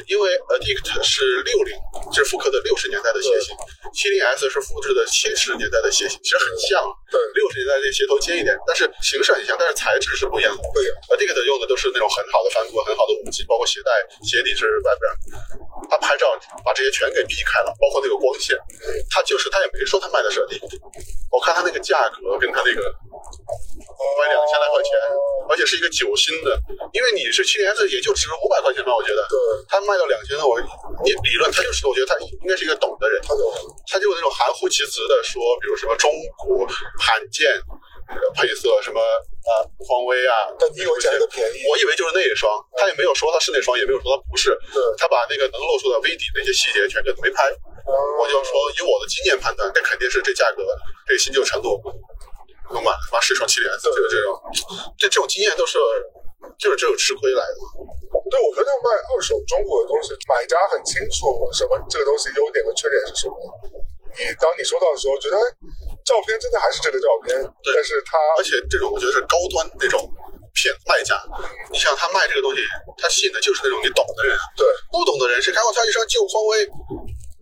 [0.06, 1.74] 因为 Addict 是六零，
[2.12, 3.56] 这是复刻的六十年代的鞋型，
[3.94, 7.20] 七零 S 是复制的七十年代的鞋型，其实很像，对。
[7.34, 10.62] 六十年代这鞋头尖一点，但是形式很像，但是材质是不一样的。
[10.74, 10.84] 对。
[11.14, 13.90] Addict 用的都是那种很好的帆布、很好的五金包括鞋带、
[14.22, 15.08] 鞋底是外边，
[15.88, 16.28] 他拍照
[16.64, 18.56] 把这些全给避开了，包括那个光线，
[19.10, 20.80] 他就是他也没说他卖的是 Addict，
[21.30, 22.80] 我看他那个价格跟他那个
[24.18, 24.90] 卖两千来块钱，
[25.48, 26.58] 而且是一个九星的，
[26.92, 29.22] 因为你是七零 S 也就值五百块钱吧，我觉得。
[29.28, 30.60] 对，他卖到两千的，我
[31.04, 33.40] 你理论他就是，我觉得他应该是一个懂的人，他就
[33.86, 36.66] 他就有那种含糊其辞的说，比如什么中古
[36.98, 37.50] 罕见
[38.08, 47.48] 呃配色什么呃匡威啊，但你以为捡的便宜，我以为就是那一双，他也没有说他是那双，也没有说他不是，对，他把那个能露出的 V 底那些细节全给没拍，
[47.86, 50.62] 我就说以我的经验判断，这肯定是这价格
[51.06, 51.80] 这新旧程度
[52.72, 54.40] 能买买十双七零 S，这个这种
[54.98, 55.78] 这这种经验都是
[56.58, 57.56] 就是只有吃亏来的。
[58.30, 63.36] 对，我觉得卖二手中国的东西，买家很清楚什么这个东西优点和缺点是什么。
[64.12, 65.44] 你当你收到的时候，觉得哎
[66.04, 70.08] 照片真的还是这个照片，对但是它而且这种我觉得是高端那种
[70.52, 71.16] 骗卖家。
[71.70, 72.60] 你像他卖这个东西，
[72.96, 76.64] 他吸引的就是那种你懂的人，对不懂的人是看过他一双旧匡威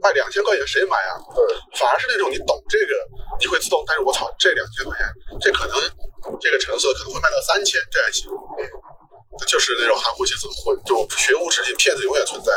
[0.03, 1.17] 卖两千块钱，谁买啊？
[1.35, 1.45] 对
[1.79, 2.95] 反而是那种你懂这个，
[3.39, 5.07] 你会自动，但是我操，这两千块钱，
[5.41, 5.77] 这可能
[6.41, 8.31] 这个成色可能会卖到三千，这还行。
[8.31, 8.65] 嗯
[9.47, 12.53] 就是那种含糊其辞，混就学无止境，骗子永远存在，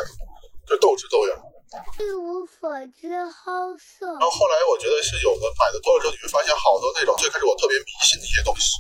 [0.68, 1.53] 就斗智斗勇。
[2.00, 4.06] 一无所知好色。
[4.06, 8.78] 然后后来我觉得是有的买的多了之后，你会发现好多那种最开始我特别迷信的一些东西，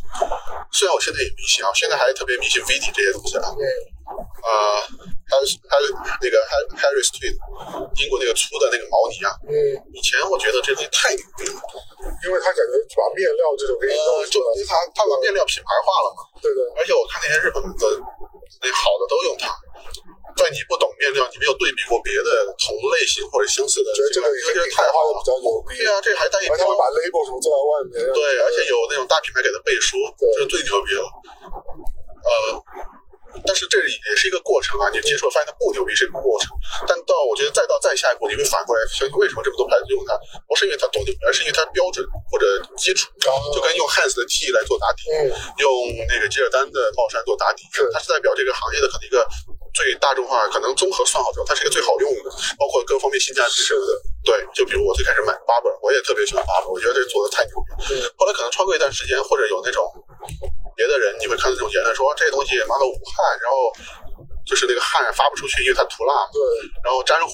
[0.71, 3.49] 虽然我现在也迷信啊，现在还特别迷信 V 底这些东西啊。
[3.53, 3.65] 嗯
[4.03, 4.51] 呃，
[5.31, 5.87] 还有还有
[6.19, 6.35] 那个
[6.75, 7.31] Harris Tweed
[7.95, 9.55] 英国那个粗的那个毛呢啊，嗯，
[9.95, 11.55] 以前我觉得这东西太牛逼了，
[12.19, 17.83] 因为他感觉把面料这种给你弄呃，就他他把面料品牌化了嘛，对对而且我看那些日本的
[18.59, 19.47] 那好的都用它。
[20.35, 29.97] 在你不懂面料，你没有对比过别的同类型或者相似的觉得这个已这个经品牌化的比较牛逼对，啊，这还带一会把 label 什么做在外面，对，而且有那种大品牌给他背书，
[30.37, 31.03] 这是最牛逼了。
[32.23, 32.33] 呃，
[33.45, 36.55] 但是这也是一个过程啊，你接触发现它不牛逼是一个过程，
[36.87, 40.15] 但到我觉得再到再下一步，你会反过来相信为什么这么多牌子用它，
[40.47, 42.45] 不是因为它多牛逼，而是因为它标准或者
[42.77, 43.11] 基础，
[43.53, 45.27] 就跟用 Hans 的 T 来做打底，嗯，
[45.59, 45.67] 用
[46.07, 49.27] 那个吉尔丹的帽衫做打底是，它是代表这个行业的可能一个
[49.73, 53.91] 最大众化，可能综合算好之后，它是一个最好用的，包括各方面性价比什么的。
[54.23, 57.93] 对，就比如我最开始买 Barber，我也特别喜欢 Barber，我觉得这做的太牛逼。
[57.93, 59.81] 嗯后来可能穿过一段时间，或者有那种
[60.75, 63.73] 别的人，你会看到这种言论说这东西妈的武汉，然后
[64.45, 66.39] 就是那个汗发不出去，因为它涂蜡嘛，对，
[66.85, 67.33] 然后沾灰，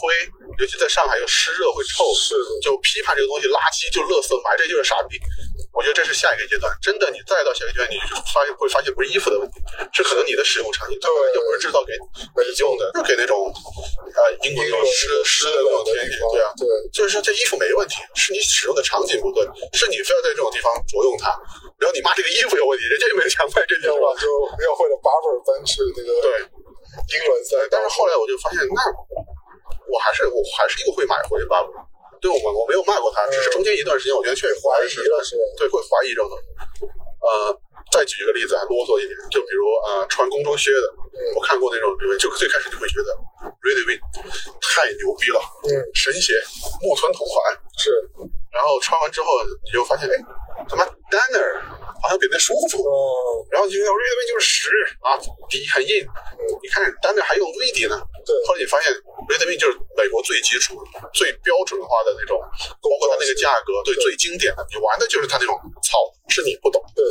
[0.57, 5.19] 尤其在上海又湿热会臭，是的，就批判这个东西垃圾就垃圾买，这就是傻逼。
[5.71, 9.61] 我觉得这是下一个阶段，真的，你再到下一个阶段，你就发现会发现不是衣服的问题，
[9.93, 12.03] 是可能你的使用场景，它本来就不是制造给你
[12.59, 19.45] 用的，就给那种呃英国那种湿湿的那种天气，对啊，对，就是说这衣服没问题，是你使用的场景不对，
[19.77, 21.29] 是你非要在这种地方着用它，
[21.77, 24.07] 然后你骂这个衣服有问题，人家也没想卖这件是吧？
[24.17, 24.25] 就
[24.65, 24.95] 要会了
[25.63, 26.27] 驰那个对，
[27.13, 28.81] 英伦三，但是后来我就发现，那
[29.87, 31.61] 我还是我还是又会买回吧。
[32.21, 35.41] 对我我没有骂过他，只是中间一段时间，我觉得确实怀疑了是吧？
[35.57, 36.45] 对，会怀疑这种东西。
[37.19, 37.51] 呃，
[37.91, 40.87] 再举一个例子啊，啰嗦一点，就比如呃，穿工装靴的，
[41.35, 43.11] 我看过那种，就最开始就会觉得
[43.59, 43.99] Really Win
[44.63, 46.39] 太牛逼了，嗯，神鞋，
[46.79, 47.35] 木村同款，
[47.75, 47.91] 是，
[48.55, 49.27] 然后穿完之后
[49.65, 50.15] 你就发现，哎，
[50.69, 51.59] 他妈 Danner
[52.01, 54.71] 好像比那舒服，嗯，然后你就 Really Win 就是屎
[55.03, 55.19] 啊，
[55.51, 56.07] 底很硬，
[56.63, 57.99] 你看 Danner 还用 V 底呢，
[58.29, 58.93] 对，后来你发现
[59.25, 60.77] Red Wing 就是美国最基础、
[61.17, 62.37] 最标准化的那种，
[62.77, 64.61] 包括它那个价格，对，最经典的。
[64.69, 65.97] 你玩的就是它那种操，
[66.29, 66.77] 是你不懂。
[66.93, 67.01] 对，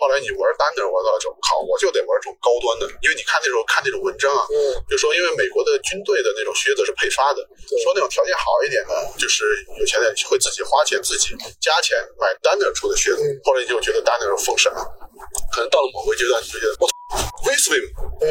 [0.00, 4.56] 后来你玩单的玩到这种，靠，我就得玩这种高端的，因为你看那时候看那种文章啊，嗯，
[4.88, 7.44] 就说因为美国的军队的那种靴子是配发的，
[7.84, 9.44] 说那种条件好一点的，就是
[9.76, 13.20] 有钱人会自己花钱自己加钱买单的出的靴子。
[13.44, 14.80] 后来你就觉得单的封神了，
[15.52, 16.88] 可能到了某个阶段你就觉得我。
[17.44, 17.86] V s w i m
[18.24, 18.28] 嗯，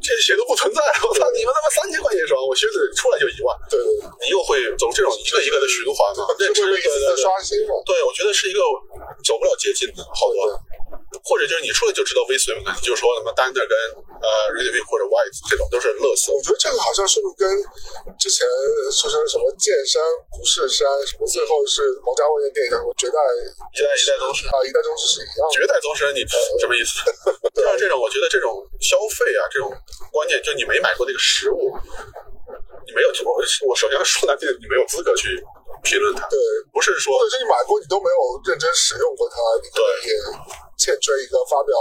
[0.00, 1.26] 这些鞋都不存在，我操！
[1.36, 3.76] 你们他妈三千块钱一双，我鞋子出来就一万，对，
[4.24, 6.24] 你又会走这种一个一个的循环嘛？
[6.38, 7.74] 认知这不是一个的对刷新嘛？
[7.84, 8.60] 对，我觉得是一个
[9.22, 10.48] 走不了捷径的，好多。
[11.34, 13.74] 或者就是你出来就知道 V swim，你就说什么 Dander 跟
[14.22, 16.30] 呃 Red Wing 或者 White 这种都是乐色。
[16.30, 17.42] 我觉得这个好像是不是跟
[18.14, 18.46] 之前
[18.94, 19.98] 说成什么剑山
[20.30, 23.18] 不是山，什么最后是王家卫的电影叫什么绝代
[23.74, 25.52] 一代一代宗师，啊一代宗师是一样的。
[25.58, 26.22] 绝代宗师，你
[26.62, 27.02] 什么意思？
[27.58, 29.74] 像这种，我觉得这种消费啊，这种
[30.14, 31.74] 观念，就你没买过那个实物，
[32.86, 35.34] 你没有我我首先说难听，你没有资格去
[35.84, 36.40] 评论它，对，
[36.72, 38.18] 不是说或者是你买过你都没有
[38.48, 40.10] 认真使用过它，你可能也
[40.80, 41.76] 欠缺一个发表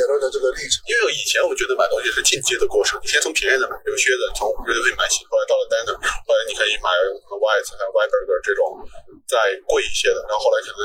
[0.08, 0.80] 论的这个历程。
[0.88, 6.88] 因为以前我们觉得买东西是进阶的过程，你先从便宜的买，比如靴子从 Readway 买起，后来到了 Danner，后来你可以买
[7.28, 8.80] White 还有 Weiberger 这种
[9.28, 9.36] 再
[9.68, 10.80] 贵一些的，然后后来可能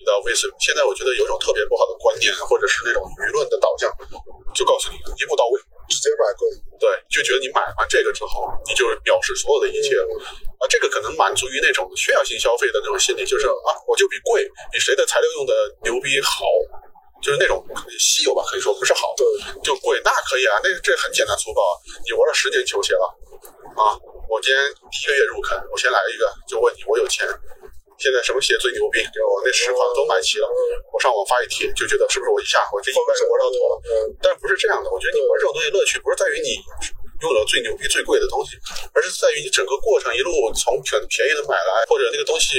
[0.00, 0.56] 你到 Wisdom。
[0.56, 3.92] 现在我觉得有一种特别不好的观念，或者是那种舆论的导向，
[4.56, 6.46] 就告诉你一步到位，直接买贵，
[6.78, 10.06] 对，就觉得你买完这个之后，你就藐视所有的一切了。
[10.62, 16.44] 啊，这个可能满足于那种炫耀性消费的那种心理，就是啊，我就比贵，比谁的材料用的牛逼好，
[17.20, 17.64] 就是那种
[17.98, 19.26] 稀有吧，可以说不是好，对，
[19.64, 21.60] 就贵，那可以啊，那这很简单粗暴。
[22.04, 23.06] 你玩了十年球鞋了，
[23.74, 23.98] 啊，
[24.28, 24.60] 我今天
[24.92, 27.26] 第一个月入坑，我先来一个，就问你，我有钱，
[28.00, 29.04] 现在什么鞋最牛逼？
[29.04, 30.48] 我那十款都买齐了，
[30.88, 33.72] 我上网发一帖，就觉得是不是我一下我这一百我到头了？
[34.24, 36.56] 但不是这样的，我觉得你玩这种东西乐趣不是在于你
[37.20, 38.56] 用了最牛逼、最贵的东西，
[38.92, 42.56] 而是在于你整个过程一路从便便宜的买来，或者那个东西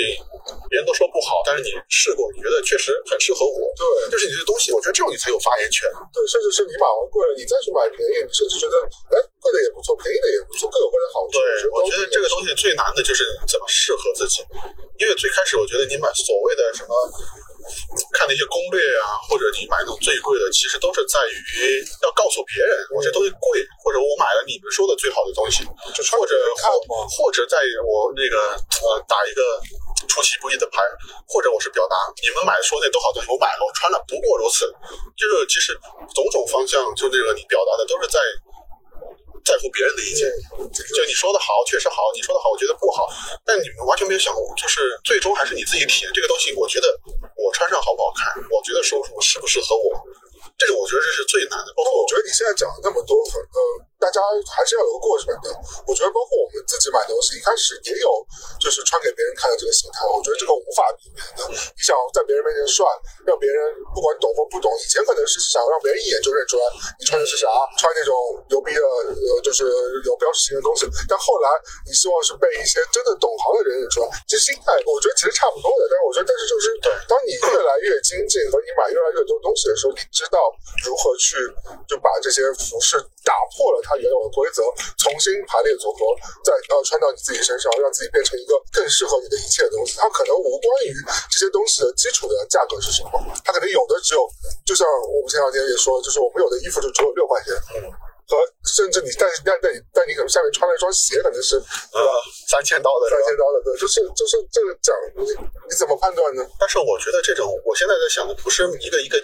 [0.70, 5.90] 别人都说不好，但是你试过，你觉得确实很适合我，对就是你这东西，我觉得这种你才有发言权。
[6.14, 8.76] 对，甚至是你买完贵了，你再去买便宜，你甚至觉得
[9.14, 11.42] 哎贵的也不错，便宜的也不错，各有各的好处。
[11.42, 11.42] 对，
[11.74, 14.46] 我觉得这个东西最难的就是怎么适合自己，
[15.02, 16.94] 因为最开始我觉得你买所谓的什么。
[18.14, 21.36] 看那些攻略啊，或者你买那种最贵的，其实都是在于
[22.04, 26.66] 要告诉别人我这东西贵，或者我买了你们说的最好的东西，或者或
[27.08, 29.42] 或者在我那个呃打一个
[30.08, 30.82] 出其不意的牌，
[31.28, 34.66] 或者我是表达你们买说那都好东西，我买了我穿了，不过如此。
[35.18, 35.78] 就是其实
[36.16, 38.18] 种种方向，就那个你表达的都是在
[39.52, 40.32] 在乎别人的意见。
[40.96, 43.12] 就你说的好，确实好；你说的好，我觉得不好。
[43.44, 46.56] 但你们完全没有想过，就是最终还是你自己体验这个东西。
[46.56, 46.88] 我觉得
[47.36, 49.92] 我穿上好不好看，我觉得舒服，适不适合我，
[50.56, 51.76] 这个我觉得这是最难的。
[51.76, 53.60] 包括我觉得你现在讲了那么多，很呃，
[54.02, 54.18] 大家
[54.50, 55.54] 还是要有个过程的。
[55.86, 58.10] 我觉得包括我们自己买东西，一开始也有
[58.58, 61.46] 就是穿给别人看的这个心态，我觉得这个无法避免的。
[61.54, 62.82] 你想在别人面前帅，
[63.30, 63.62] 让别人
[63.94, 66.66] 不管懂或不懂，以前可能是想让别人一眼就认出来
[66.98, 67.46] 你穿的是啥，
[67.78, 68.12] 穿那种
[68.50, 69.70] 牛逼的呃，就是
[70.10, 70.90] 有标识性的东西。
[71.06, 71.48] 但后来
[71.86, 75.86] 你希望是被一些真的懂行的人认出来，其实心态我觉得其实差不多的。
[75.86, 76.66] 但是我觉得，但是就是
[77.06, 80.42] 当你越来越精进和你买越来越多东西的时候，你知道
[80.90, 81.38] 如何去
[81.86, 84.64] 就把这些服饰打破了它原有的规则，
[84.98, 86.00] 重新排列组合，
[86.44, 89.98] 再呃穿到你自己身上，让自己变成一个更适合你的一切的东西。
[89.98, 90.94] 它可能无关于
[91.30, 93.12] 这些东西的基础的价格是什么，
[93.44, 94.28] 它可能有的只有，
[94.66, 97.54] 就像我们前两天也说，就是我们有的衣服就只有六块钱。
[98.32, 102.00] 和甚至你，但是但但你但你可能下面穿了一双鞋，可能是呃
[102.48, 105.28] 三千刀的三千刀的，对，就是就是这个讲你
[105.68, 106.40] 你怎么判断呢？
[106.58, 109.20] 但是我觉得这种，我现在在想的不是一个一个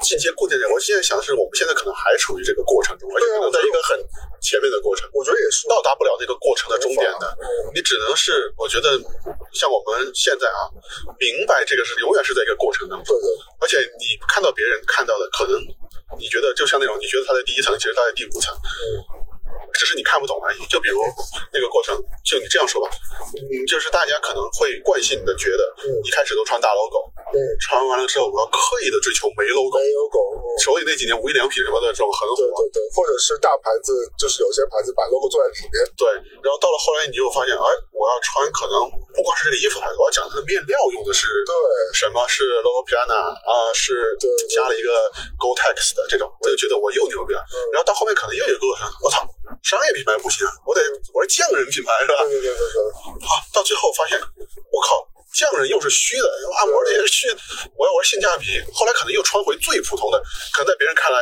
[0.00, 3.96] 进阶固定点，我现在想的是我们现在可能还处于这个过程中，而且可能在一个很
[4.40, 7.26] 前面的过程，我觉得也是，到达不了那个过程的终点的。
[7.40, 8.98] 嗯，你只能是，我觉得
[9.52, 10.72] 像我们现在啊，
[11.18, 13.28] 明白这个是永远是在一个过程当中，对对，
[13.60, 15.60] 而且你看到别人看到的，可能
[16.18, 18.56] 你觉得就像那种，你觉得他在第一层，其实他在第五层，
[19.74, 20.64] 只是你看不懂而已。
[20.66, 21.00] 就比如
[21.52, 21.94] 那个过程，
[22.24, 22.90] 就你这样说吧，
[23.34, 25.62] 嗯，就是大家可能会惯性的觉得，
[26.04, 32.36] 一开始都穿大 logo，嗯，穿完了之后，我要刻意的追求没 logo，没有狗，嗯手里那几年无印良品什么的这种很火，
[32.72, 36.06] 对对，或者是大牌子，就是有些牌子把 logo 做在里面，对，
[36.44, 41.52] 然后到了后来，你就发现，哎，我要穿可能不光是这个衣服，我要讲它的面料用的是对
[41.94, 44.90] 什么是 logo piana 啊，是对加了一个
[45.38, 47.40] Gore-Tex 的这种，我就觉得我又牛逼了。
[47.72, 49.24] 然后到后面可能又有个过程，我操，
[49.62, 50.80] 商业品牌不行啊，我得
[51.12, 52.24] 我是匠人品牌是吧？
[52.24, 54.18] 对对对对对，啊，到最后发现，
[54.70, 57.28] 我靠，匠人又是虚的，啊，我这些虚，
[57.76, 58.60] 我要玩性价比。
[58.72, 60.20] 后来可能又穿回最普通的，
[60.52, 61.18] 可能在别人看来，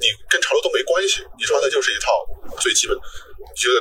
[0.00, 2.10] 你跟潮流都没关系，你穿的就是一套
[2.60, 2.96] 最基本
[3.56, 3.80] 觉得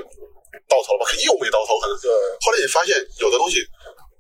[0.70, 1.10] 到头了吧？
[1.10, 1.98] 可又没到头，可能。
[2.00, 3.64] 对后来你发现有的东西，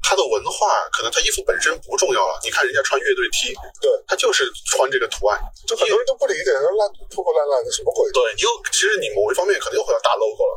[0.03, 2.37] 它的文化可能它衣服本身不重要了。
[2.43, 8.11] 你看人家穿乐队 T，对，他就是穿这个图案，就很多人都不理解，说烂破破烂烂的什么鬼？
[8.11, 10.53] 对你又其实你某一方面可能又回到大 logo 了，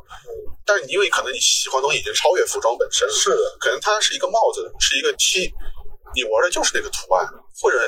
[0.66, 5.48] 但是你因为可能你喜欢的东西已经超越服装本身，是的，可能它是一个帽子，是一个 T，
[6.12, 7.24] 你玩的就是那个图案，
[7.62, 7.78] 或者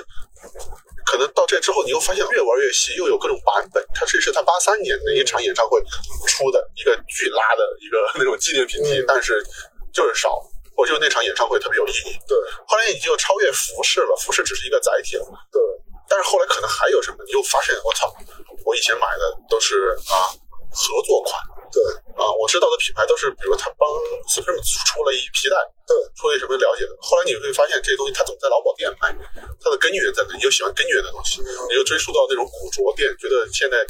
[1.05, 3.85] 可能到这之后，你又发现越玩越细，又有各种版本。
[3.93, 5.83] 它这是他八三年的一场演唱会
[6.29, 9.45] 出的一个巨拉的一个那种纪念品 T，、嗯但是
[9.93, 10.31] 就是少。
[10.79, 12.15] 我就那场演唱会特别有意义。
[12.31, 15.27] 对后来你就超越服饰了，服饰只是一个载体了。
[15.51, 15.61] 对，
[16.09, 18.07] 但是后来可能还有什么，你又发现我操，
[18.65, 20.31] 我以前买的都是啊
[20.71, 21.35] 合作款
[21.75, 21.83] 对
[22.15, 23.85] 啊，我知道的品牌都是，比如他帮
[24.31, 26.97] Supreme 出了一皮带，对出了一什么了解的。
[27.03, 29.11] 后来你会发现这些东西它总在劳保店卖，
[29.61, 30.33] 它的根源在哪？
[30.33, 33.85] 你就喜欢根源的东西，你就追溯到那种古着店，觉得现在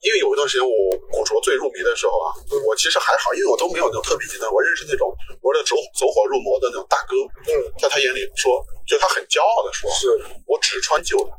[0.00, 0.72] 因为有一段时间我
[1.10, 2.34] 古着最入迷的时候啊，
[2.66, 7.16] 我其实还好，因为我都没有那种特别极端，我认识那种玩的走走火入魔的那种大哥，
[7.50, 10.06] 嗯，在他眼里说，就他很骄傲的说，是。
[10.46, 11.30] 我只穿旧的，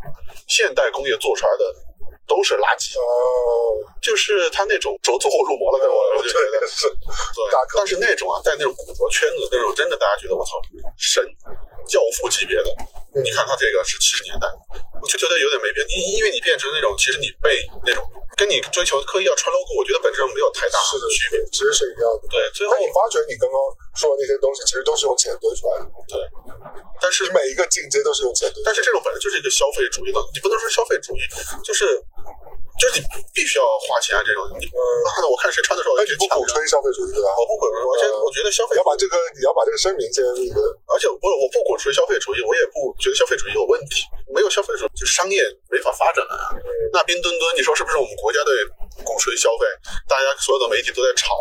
[0.48, 1.64] 现代工业做出来的
[2.30, 3.02] 都是垃圾，哦，
[4.00, 7.42] 就是他那种走走火入魔了，对我我觉得对是对
[7.76, 10.62] 但是那种啊，在那种古着圈子那种，真的大家觉得我操
[10.96, 11.26] 神
[11.90, 12.70] 教父级别的，
[13.18, 14.46] 嗯你看他这个是七十年代，
[15.02, 18.06] 我就觉得有点没变，你因为你变成那种，其实你被那种
[18.38, 21.42] 跟你追求刻意要穿 logo，我觉得本质上没有太大是的，区别。
[21.50, 22.30] 其实是一样的。
[22.30, 23.58] 对，最后但你发觉你刚刚
[23.98, 26.22] 说的那些东西，其实都是用钱堆出来的，对，
[27.02, 28.62] 但是你每一个进阶都是用钱堆。
[28.62, 31.22] 但是这种本来就是一个消费主义的，你不能说消费主义，
[31.66, 31.98] 就是
[32.30, 32.59] Thank you.
[32.80, 37.30] 就是你必须要花钱啊，这种你妈的， 我看谁穿的时候，我那你不鼓吹消费主义对吧？
[37.36, 44.08] 我不鼓吹，而且我觉得消费你要把这个，你要把这个声明先那个，而且不，我不鼓吹消费主义，我也不觉得消费主义有问题。
[44.32, 45.42] 没有消费主义，就商业
[45.74, 46.54] 没法发展了啊。
[46.94, 48.52] 那冰墩墩，你说是不是我们国家的
[49.04, 49.66] 鼓吹消费？
[50.08, 51.34] 大家所有的媒体都在炒，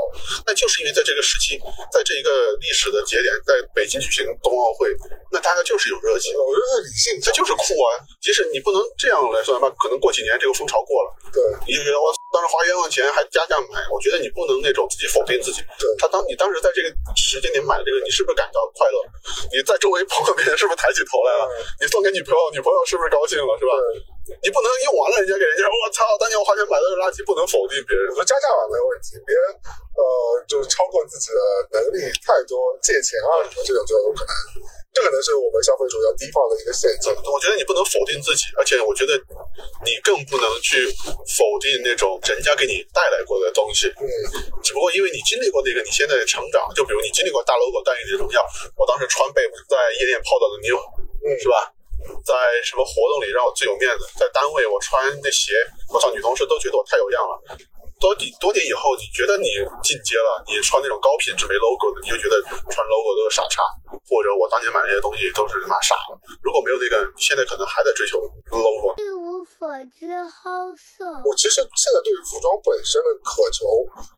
[0.46, 1.60] 那就是因为在这个时期，
[1.92, 4.88] 在这一个历史的节点，在北京举行冬奥会，
[5.30, 7.86] 那大家就是有热情，我觉得理性这就是酷啊。
[8.24, 15.60] 即使你不能这样来算吧，可能过几年这个风潮过了，对你就觉得我当时花冤枉钱还加价买，我觉得你不能那种自己否定自己。
[15.78, 18.98] 对他当你当时在这个时间点买的这个，你是不是感到快乐？
[19.52, 21.48] 你在周围朋友面前是不是抬起头来了？
[21.80, 23.50] 你送给女朋友，女朋友是不是高兴了？
[23.58, 23.72] 是吧？
[24.44, 28.20] 你不能用完了人家给人家，我操，当年我花钱买的垃圾，不能否定别人我。
[28.20, 29.42] 说加价买没有问题，别人
[29.96, 30.02] 呃
[30.44, 31.40] 就是超过自己的
[31.72, 34.32] 能力太多，借钱啊什么这种就有可能，
[34.92, 37.12] 这可能是我们消费主义要提防的一个陷阱。
[37.30, 39.14] 我觉得你不能否定自己，而且我觉得
[39.84, 40.88] 你更不能去
[41.36, 43.86] 否定那种人家给你带来过的东西。
[44.00, 44.04] 嗯，
[44.62, 48.42] 只不过因为你经历过那个，你现在的成长，就比如你经历过大 logo 带给你的荣耀，
[48.76, 50.74] 我当时穿被在夜店泡到的妞，
[51.22, 51.72] 嗯是吧？
[52.24, 52.32] 在
[52.64, 55.52] 什么活动里让我最有面子，在单位我穿那鞋，
[55.92, 57.34] 我操，女同事都觉得我太有样了。
[58.00, 59.50] 多年多年以后，你觉得你
[59.82, 63.62] 进阶了，你穿那种高品质没 logo 的，你就觉得穿 logo 都是傻叉，
[64.06, 66.14] 或者我当年买那些东西都是他妈傻了。
[66.42, 68.18] 如果没有那个，现在可能还在追求
[68.54, 68.94] logo。
[69.02, 69.66] 一无所
[69.98, 71.02] 知好色。
[71.26, 73.66] 我其实现在对于服装本身的渴求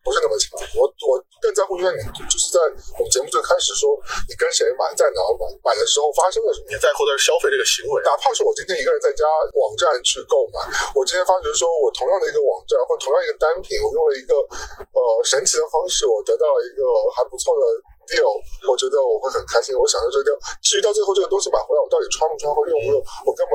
[0.04, 2.60] 不是那么强，我我更在乎于你就是在
[3.00, 3.96] 我们节目最开始说
[4.28, 6.68] 你跟谁买，在哪儿买，买的时候发生了什么。
[6.68, 9.24] 你在乎的是消费这个行为，哪怕是我今天一个人在家
[9.56, 10.60] 网站去购买，
[10.92, 16.82] 我今天发觉说我同样的一个网站或同样一个单品，我用了一个呃神奇的方式，我得到了一个
[17.14, 17.64] 还不错的
[18.10, 18.26] deal，
[18.66, 20.38] 我觉得我会很开心，我享受这个 deal。
[20.58, 23.54] 至于到最后这个东西买回来，我到底穿不穿或用不用，我根本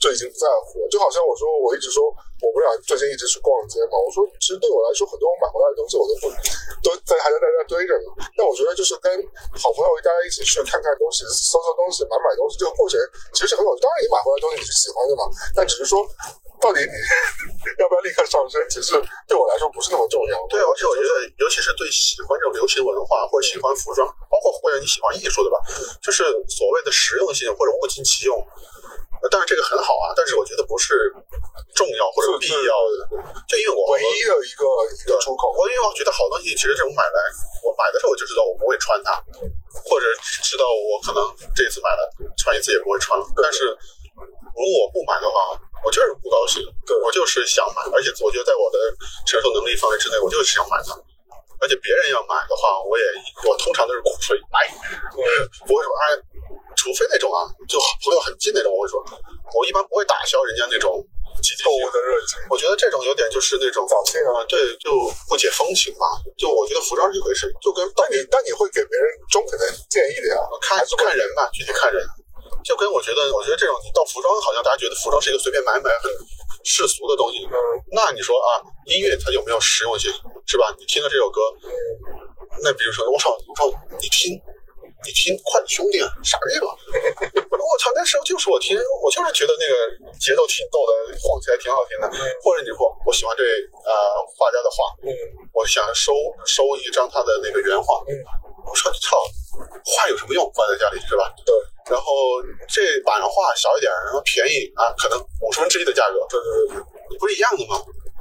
[0.00, 0.88] 就已经不在乎了。
[0.88, 2.08] 就好像我说我一直说
[2.38, 6.30] 我们俩最近一直去逛街嘛，我说其实对我来说，很多我买回来的东西我都不
[6.86, 8.06] 都在还在在那堆着呢。
[8.38, 9.10] 但我觉得就是跟
[9.58, 12.94] 好朋友大家一起去看看东西、搜搜东西、买买东西，这个过程
[13.34, 13.70] 其实是很有。
[13.82, 15.98] 当然，你买回来的东西你是喜欢的嘛，但只是说
[16.62, 16.94] 到底你
[17.82, 18.94] 要不要立刻上身，其实
[19.26, 20.38] 对我来说不是那么重要。
[20.46, 25.58] 对，而且我觉得，尤其是对喜欢这种流行文化或者喜欢服装，包括或者你喜欢艺术的吧，
[25.98, 28.38] 就是所谓的实用性或者物尽其用。
[29.22, 30.94] 呃当然这个很好啊，但是我觉得不是
[31.74, 33.22] 重要或者必要的。
[33.48, 34.62] 就因为我唯一的一个
[34.94, 35.50] 一个出口。
[35.56, 37.18] 我因为我觉得好东西，其实这种买来，
[37.62, 39.14] 我买的时候我就知道我不会穿它，
[39.84, 40.06] 或者
[40.42, 41.20] 知道我可能
[41.54, 42.02] 这次买了
[42.36, 43.24] 穿一次也不会穿了。
[43.42, 48.78] 但是如果我不买的话，我就是不高兴，对我就是想买，而且我觉得在我的
[49.26, 50.94] 承受能力范围之内，我就是想买它。
[51.60, 53.04] 而且别人要买的话，我也
[53.46, 54.66] 我通常都是鼓吹买，
[55.66, 56.16] 不会说哎，
[56.76, 59.02] 除非那种啊，就朋友很近那种，我会说，
[59.58, 61.02] 我一般不会打消人家那种
[61.64, 66.06] 购物的热情，我觉得这种有点就是那种早庆啊啊，对，就不解风情嘛。
[66.36, 70.38] 就我觉得服装是一回事，就跟但你但你会给别人中肯的建议的呀。
[70.62, 72.02] 看看人吧，具体看人。
[72.64, 76.10] 就跟我觉得，我觉得这种你到服装，好像大家觉得服装是一个随便买买很
[76.64, 77.44] 世俗的东西。
[77.46, 77.56] 嗯
[77.90, 80.12] 那你说啊，音乐它有没有实用性，
[80.46, 80.74] 是吧？
[80.78, 81.40] 你听了这首歌，
[82.62, 83.64] 那比如说我操，我操，
[84.00, 84.36] 你听，
[85.06, 86.68] 你听快点兄弟啊，傻逼吧？
[87.48, 89.74] 我操，那时候就是我听，我就是觉得那个
[90.20, 92.06] 节奏挺逗的，晃起来挺好听的。
[92.44, 93.42] 或者你说我喜欢这
[93.88, 93.92] 呃
[94.36, 94.76] 画家的画，
[95.08, 95.10] 嗯
[95.54, 96.12] 我想收
[96.44, 98.04] 收一张他的那个原画。
[98.08, 98.12] 嗯
[98.68, 99.16] 我说你操，
[99.80, 100.44] 画有什么用？
[100.52, 101.32] 放在家里是吧？
[101.46, 101.54] 对
[101.88, 107.80] 然后这版画小一点，然后便宜啊，可能五十分之一的价格，对对对对，不是一样的吗？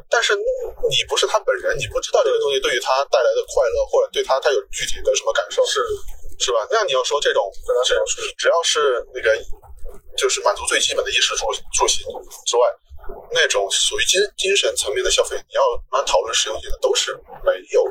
[0.10, 5.84] 但是你不是他本人，你不知道这个东西对于他带来的快乐，或者对他他有具体的什么感受，是
[6.40, 6.66] 是吧？
[6.72, 7.44] 那你要说这种，
[8.08, 9.36] 只只要是那个，
[10.16, 12.08] 就是满足最基本的衣食住住行
[12.46, 12.64] 之外，
[13.32, 17.84] 那种属于精精神层面的消费，你要拿讨论实用性的，都是没有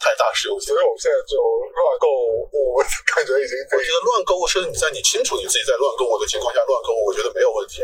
[0.00, 0.82] 太大实用性所。
[0.82, 7.82] 以我们现在就乱购物，我感觉已经我觉得乱购物是你在你清楚你自己在乱购物的情况下乱购物，我觉得没有问题。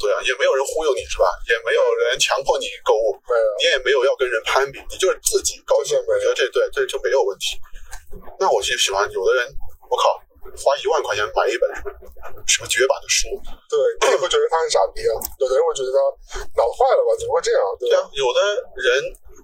[0.00, 1.28] 对啊，也没有人忽悠你是吧？
[1.48, 3.12] 也没有人强迫你购物，
[3.60, 5.98] 你也没有要跟人攀比，你就是自己高兴。
[6.08, 7.60] 我觉得这对这就没有问题。
[8.38, 9.46] 那我就喜欢有的人，
[9.90, 10.16] 我靠，
[10.56, 11.64] 花一万块钱买一本
[12.46, 13.28] 什么绝版的书，
[13.68, 13.76] 对，
[14.08, 15.12] 你也会觉得他很傻逼啊。
[15.38, 15.98] 有的人会觉得他
[16.56, 17.10] 脑子坏了吧？
[17.18, 17.60] 怎么会这样？
[17.78, 18.38] 对啊，有的
[18.76, 18.88] 人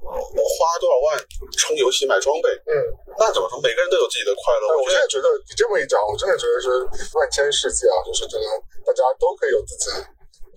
[0.07, 1.19] 我花多少万
[1.59, 2.73] 充游戏买装备，嗯，
[3.19, 3.59] 那怎么说？
[3.61, 4.67] 每个人都有自己的快乐。
[4.71, 6.69] 哎，我我现在觉得你这么一讲，我真的觉得是
[7.19, 8.47] 万千世界啊，就是真的，
[8.85, 9.91] 大家都可以有自己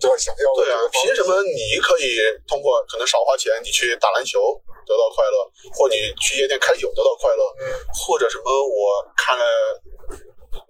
[0.00, 2.16] 对想要的对啊凭什么你可以
[2.48, 4.40] 通过可能少花钱，你去打篮球
[4.86, 5.36] 得到快乐，
[5.76, 9.44] 或你去夜店开酒得到快乐，嗯或者什么我看了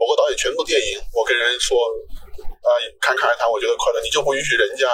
[0.01, 1.77] 某个导演全部电影，我跟人说。
[2.61, 2.69] 啊、
[3.01, 4.85] 侃侃而谈，我觉得快乐，你就不允许人家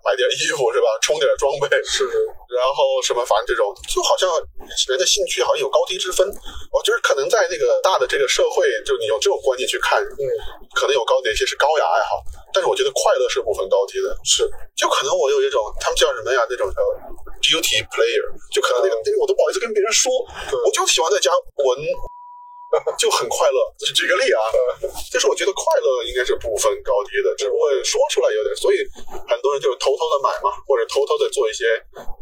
[0.00, 0.88] 买点衣服是吧？
[1.04, 2.08] 充点装备，是，
[2.48, 4.24] 然后什么，反正这种就好像
[4.88, 6.26] 人的兴趣好像有高低之分。
[6.72, 10.24] 我觉得可能在那个大的这个社会，就你用这种观念去看，嗯，
[10.72, 12.24] 可能有高哪些是高雅爱好，
[12.56, 14.16] 但是我觉得快乐是不分高低的。
[14.24, 16.40] 是就可能我有一种他们叫什么呀？
[16.48, 16.80] 那种叫
[17.44, 20.08] beauty player，就可能那个，因为我都不好意思跟别人说，
[20.64, 21.30] 我就喜欢在家
[21.60, 21.84] 闻。
[22.98, 24.38] 就很快乐，就举个例啊，
[25.10, 28.78] 就是我觉得快乐应该是不分高低的，只不过说出来有点，所以
[29.26, 31.66] 很多人就偷偷的买嘛，或者偷偷的做一些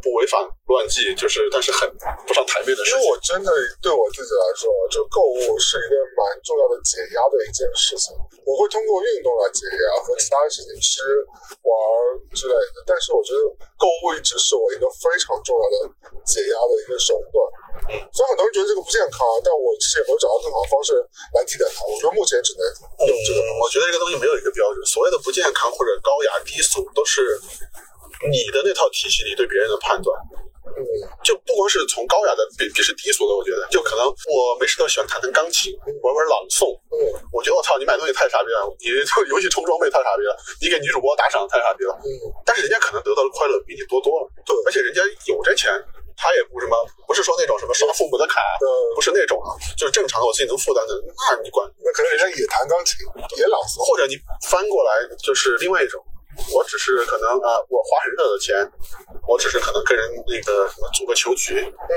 [0.00, 0.40] 不违反
[0.72, 1.84] 乱纪，就是但是很
[2.26, 2.96] 不上台面的事情。
[2.96, 8.16] 因为我真的对我自己来说，就购物是一个蛮重要的解压的一件事情。
[8.48, 11.04] 我会通过运动来解压和其他事情吃、
[11.60, 11.68] 玩
[12.32, 13.40] 之类的，但是我觉得
[13.76, 15.76] 购物一直是我一个非常重要的
[16.24, 17.36] 解压的一个手段。
[18.12, 20.98] 虽然很多人觉得这个不健康，但我其实也没有找到更好的方式
[21.34, 21.86] 来替代它。
[21.86, 22.62] 我觉得目前只能
[23.06, 23.38] 用这个。
[23.40, 27.38] 嗯，我觉得这个东西没有一个标准，所谓的不健康或者高雅低俗，都是
[28.30, 30.12] 你的那套体系里对别人的判断。
[30.68, 30.84] 嗯，
[31.24, 35.72] 就不光是从高雅的比比是低俗的，我觉得就可能我没事都喜欢弹弹钢琴，
[36.04, 36.76] 玩玩朗诵。
[36.92, 37.00] 嗯，
[37.32, 41.96] 我觉得我操，你买东西太傻逼了，你就游戏充装备太傻逼了，你给女主播打赏太傻逼了。
[42.04, 42.06] 嗯，
[42.44, 45.72] 但是人家可能得到的快乐比你多多了，对而且人家有这钱，
[46.18, 46.74] 他也不什么，
[47.06, 50.92] 不是说那种什么刷父母的卡，呃，不是那种啊，就是正常的我自己能负担的，
[51.30, 53.06] 那你管那可能人家也弹钢琴，
[53.38, 53.86] 也朗诵。
[53.86, 54.18] 或者你
[54.50, 54.90] 翻过来
[55.22, 56.02] 就是另外一种，
[56.52, 58.58] 我只是可能啊、我花很热的钱，
[59.28, 61.94] 我只是可能跟人那个什么组个球局，嗯，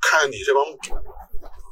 [0.00, 0.64] 看你这帮。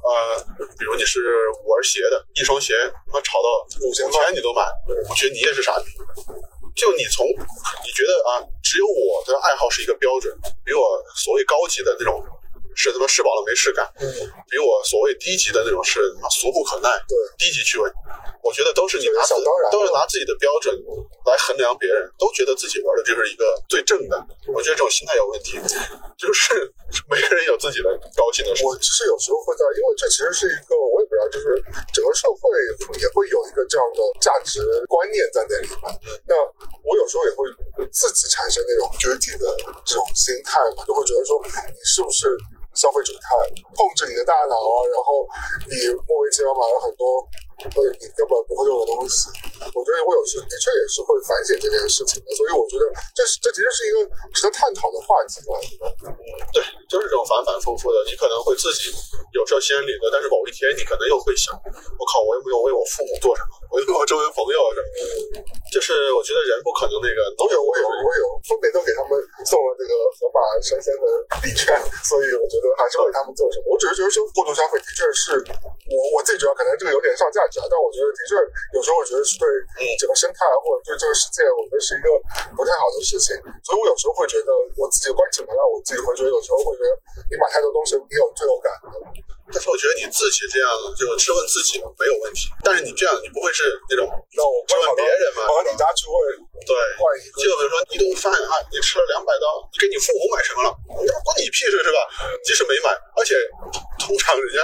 [0.06, 0.38] 呃，
[0.78, 1.18] 比如你是
[1.66, 2.74] 玩鞋的，一双鞋
[3.08, 4.62] 他妈炒到五千块你都买，
[5.10, 5.86] 我觉得你也是傻逼。
[6.76, 10.32] 就你从你觉得啊，只有我的爱好是一个标准，
[10.64, 12.22] 比我所谓高级的那种
[12.76, 14.04] 是他妈吃饱了没事干，嗯，
[14.50, 17.88] 比我所谓低级的那种是他妈俗不可耐，对，低级趣味，
[18.44, 19.32] 我觉得都是你拿自
[19.72, 20.76] 都是拿自己的标准
[21.24, 24.20] 来衡量别人，都觉得自己玩的就是一个最正的。
[24.52, 25.56] 我觉得这种心态有问题，
[26.20, 26.52] 就是
[27.08, 28.68] 每个人有自己的高兴的事情。
[28.68, 31.00] 我其实有时候会在，因为这其实是一个我
[31.30, 31.60] 就是
[31.92, 32.50] 整个社会
[33.00, 35.90] 也会有一个这样的价值观念在那里嘛。
[36.26, 36.34] 那
[36.82, 37.46] 我有时候也会
[37.90, 39.44] 自己产生那种绝地的
[39.84, 42.36] 这种心态嘛，就会觉得说你是不是
[42.74, 43.32] 消费者太，
[43.74, 45.26] 控制你的大脑啊，然后
[45.70, 47.24] 你莫名其妙买了很多
[47.64, 49.32] 呃你根本不会用的东西。
[49.72, 52.84] 我觉得我有时的确也是会反省这件事情的，所以我觉得
[53.16, 53.96] 这是这其实是一个
[54.32, 55.56] 值得探讨的话题嘛。
[56.52, 58.92] 对，就是这种反反复复的，你可能会自己
[59.32, 63.52] 有这心理的，但是某一天你可能又会想，我靠，我有没有为我父母做什么？
[63.72, 64.88] 我有没有周围朋友什么？
[65.72, 69.16] 就是我觉得人不可能那个都有，我有，我有，分别都给他们
[69.48, 71.04] 送了这个盒马生鲜的
[71.42, 71.72] 礼券，
[72.04, 73.72] 所以我觉得还是为他们做什么。
[73.72, 75.40] 我只是觉得说过度消费的确是
[75.90, 78.32] 我我自己觉得可能这个有点上价但我觉得的确
[78.74, 79.46] 有时候我觉得是对
[79.96, 82.08] 整个生态或者对这个世界，我觉得是一个
[82.58, 83.36] 不太好的事情。
[83.62, 86.90] 所以我有时候会觉得我自己关起门来，我自己会觉得有时候会觉得
[87.30, 88.72] 你买太多东西，你有罪恶感。
[89.52, 90.68] 但是我觉得你自己这样
[90.98, 95.46] 就质问自己没有问题，但是你这样你不会是那种让我质问别人嘛？
[95.46, 96.16] 跑到你家去问
[96.66, 96.74] 对，
[97.38, 100.70] 就比如说一顿饭啊，你吃了两百刀，你给你父母买什么了？
[100.90, 101.98] 那关你屁事是吧？
[102.42, 103.38] 即使没买，而且
[104.02, 104.58] 通常人家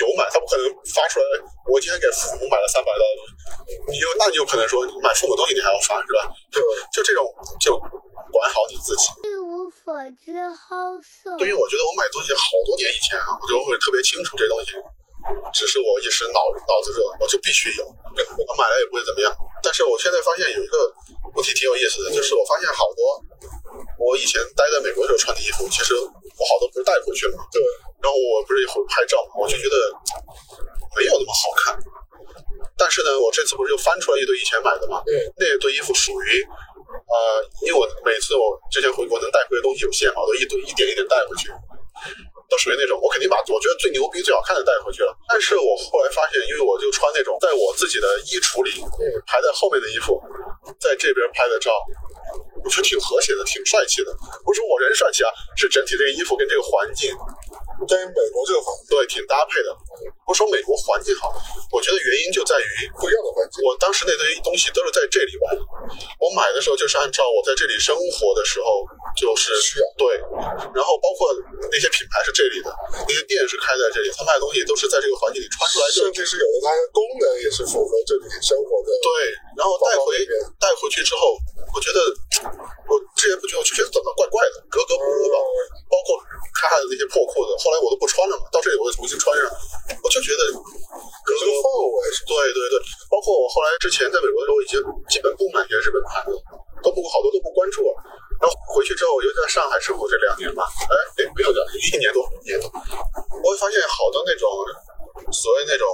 [0.00, 1.24] 有买，他不可能发出来，
[1.72, 3.04] 我今天给父母买了三百刀，
[3.88, 6.28] 你就那你有可能说你买父母东西你还要发是吧？
[6.52, 6.60] 就
[6.92, 7.24] 就这种
[7.60, 7.78] 就
[8.28, 9.08] 管好你自己。
[9.24, 11.30] 一无所知好色。
[11.38, 14.72] 对于我觉得我买东西好多年以前啊，我就会特别清楚这东西，
[15.52, 19.30] 只是我一时脑脑子热，我就必须有，我买了也不会怎么样。
[19.62, 20.90] 但是我现在发现有一个
[21.34, 23.20] 问题挺有意思的，就是我发现好多
[23.98, 27.60] 我以前待在美国的时候穿的衣服，其实我好多不是带回去了嘛，对，
[28.02, 29.74] 然后我不是也会拍照嘛，我就觉得
[30.96, 31.76] 没有那么好看。
[32.78, 36.44] 但是呢，我这次不是又翻出来一堆以前买的嘛，嗯那堆衣服属于
[36.86, 41.48] 呃，因为我每次我之前回国能带回的东西有限嘛，我都一堆一点一点带回去，
[42.48, 45.10] 都属于那种我肯定把我觉得最牛逼、最好看的带回去了。
[45.28, 48.70] 但是我后来发现，因为我就穿那种在我自己的衣橱里
[49.26, 50.20] 排在后面的衣服，
[50.78, 51.72] 在这边拍的照，
[52.62, 54.14] 我觉得挺和谐的，挺帅气的。
[54.44, 57.10] 不是我人帅气啊，是整体这个衣服跟这个环境
[57.84, 59.68] 跟美国这个环境对挺搭配的。
[60.26, 61.30] 不说美国环境好，
[61.70, 62.68] 我觉得原因就在于
[62.98, 65.62] 不一样的环境，我当时那堆东西都是在这里买的，
[66.18, 68.82] 我买的时候就是按照我在这里生活的时候
[69.14, 70.18] 就是需要对，
[70.74, 71.30] 然后包括
[71.70, 72.68] 那些品牌是这里的，
[73.06, 78.90] 那些店是开在这里，他卖的东西都是在这个环境里穿出来就甚至是有的它的功能也是符合这里生活的。
[78.98, 79.08] 对，
[79.56, 80.18] 然后带回
[80.58, 81.38] 带回去之后，
[81.70, 81.98] 我觉得
[82.90, 85.38] 我之前不觉得，我就觉得怎么怪怪的，格格不入吧。
[85.86, 86.18] 包括
[86.58, 89.42] 他的那些破裤子，后来我都不穿了嘛，到这里我又重新穿上，
[89.98, 92.78] 我就觉得格格这个氛围是对对对，
[93.10, 94.78] 包括我后来之前在美国的时候，我已经
[95.10, 96.30] 基本不买这些日本牌子，
[96.78, 97.90] 都不好多都不关注了。
[98.38, 104.46] 然后回去之后，我就在上海生活这两年吧，哎，哎没有两年，一年多，一年多，我会发现好多那种
[105.32, 105.86] 所谓那种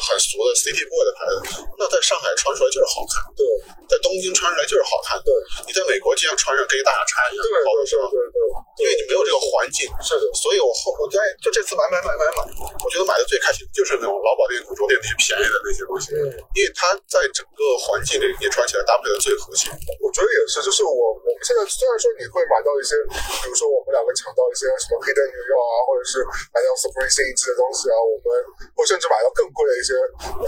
[0.00, 3.44] 很俗的 City Boy 的牌子，那在上海穿出来就是好看，对。
[3.86, 5.30] 在东京穿出来就是好看，对。
[5.66, 8.38] 你在美国这样穿上跟一大傻叉一样对，好的时候，对对。
[8.76, 12.40] 因为你没有这个环境，是的，所以我后我在就这次买买买买买，
[12.84, 19.72] 我觉得买的最开心就是那种劳保店、古着店那些便宜的那些东西，嗯，因为它在整个环境里你穿起来搭配的最和谐。
[20.04, 23.00] 我觉得也是，就是我我们现在虽然说你会买到一些，
[23.40, 26.20] 比如说我们两个抢到一些什么 Hidden New York 啊，或者是
[26.52, 28.28] 买到 Supreme 新一季的东西啊，我们
[28.74, 29.92] 或甚至买到更贵的一些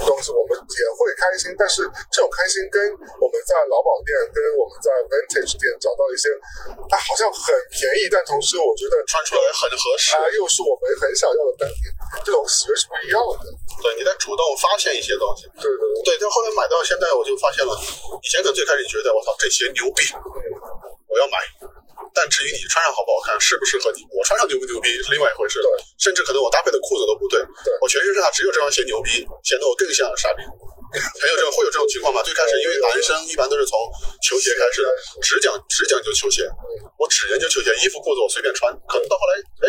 [0.09, 1.55] 东西，我们也会开心。
[1.59, 2.81] 但是这种开心跟
[3.21, 6.33] 我们在劳保店跟我们在 Vintage 店找到一些，
[6.89, 11.93] 它好像很便宜，但同时我觉得穿出来很合适，啊又是我们很想要的单品，
[12.25, 13.47] 这种喜悦是不一样的。
[13.85, 15.47] 对，你在主动发现一些东西。
[15.61, 17.73] 对对对，对，但后来买到现在，我就发现了，
[18.23, 20.03] 以前可能最开始觉得我操这鞋牛逼，
[21.09, 21.37] 我要买，
[22.15, 25.61] 但至于你穿上好不好看，适不适合你，我穿上牛不牛逼是另外一回事。
[25.61, 30.43] 对，甚至可能我搭配的裤子都不对，对我全身上下只有这双鞋牛逼，显得我更像傻逼。
[31.21, 32.23] 还有这种会有这种情况吗？
[32.25, 33.77] 最开始因为男生一般都是从
[34.25, 34.89] 球鞋开始的，
[35.21, 36.49] 只讲只讲究球鞋，
[36.97, 38.73] 我只研究球鞋，衣服裤子我随便穿。
[38.89, 39.33] 可能到后来，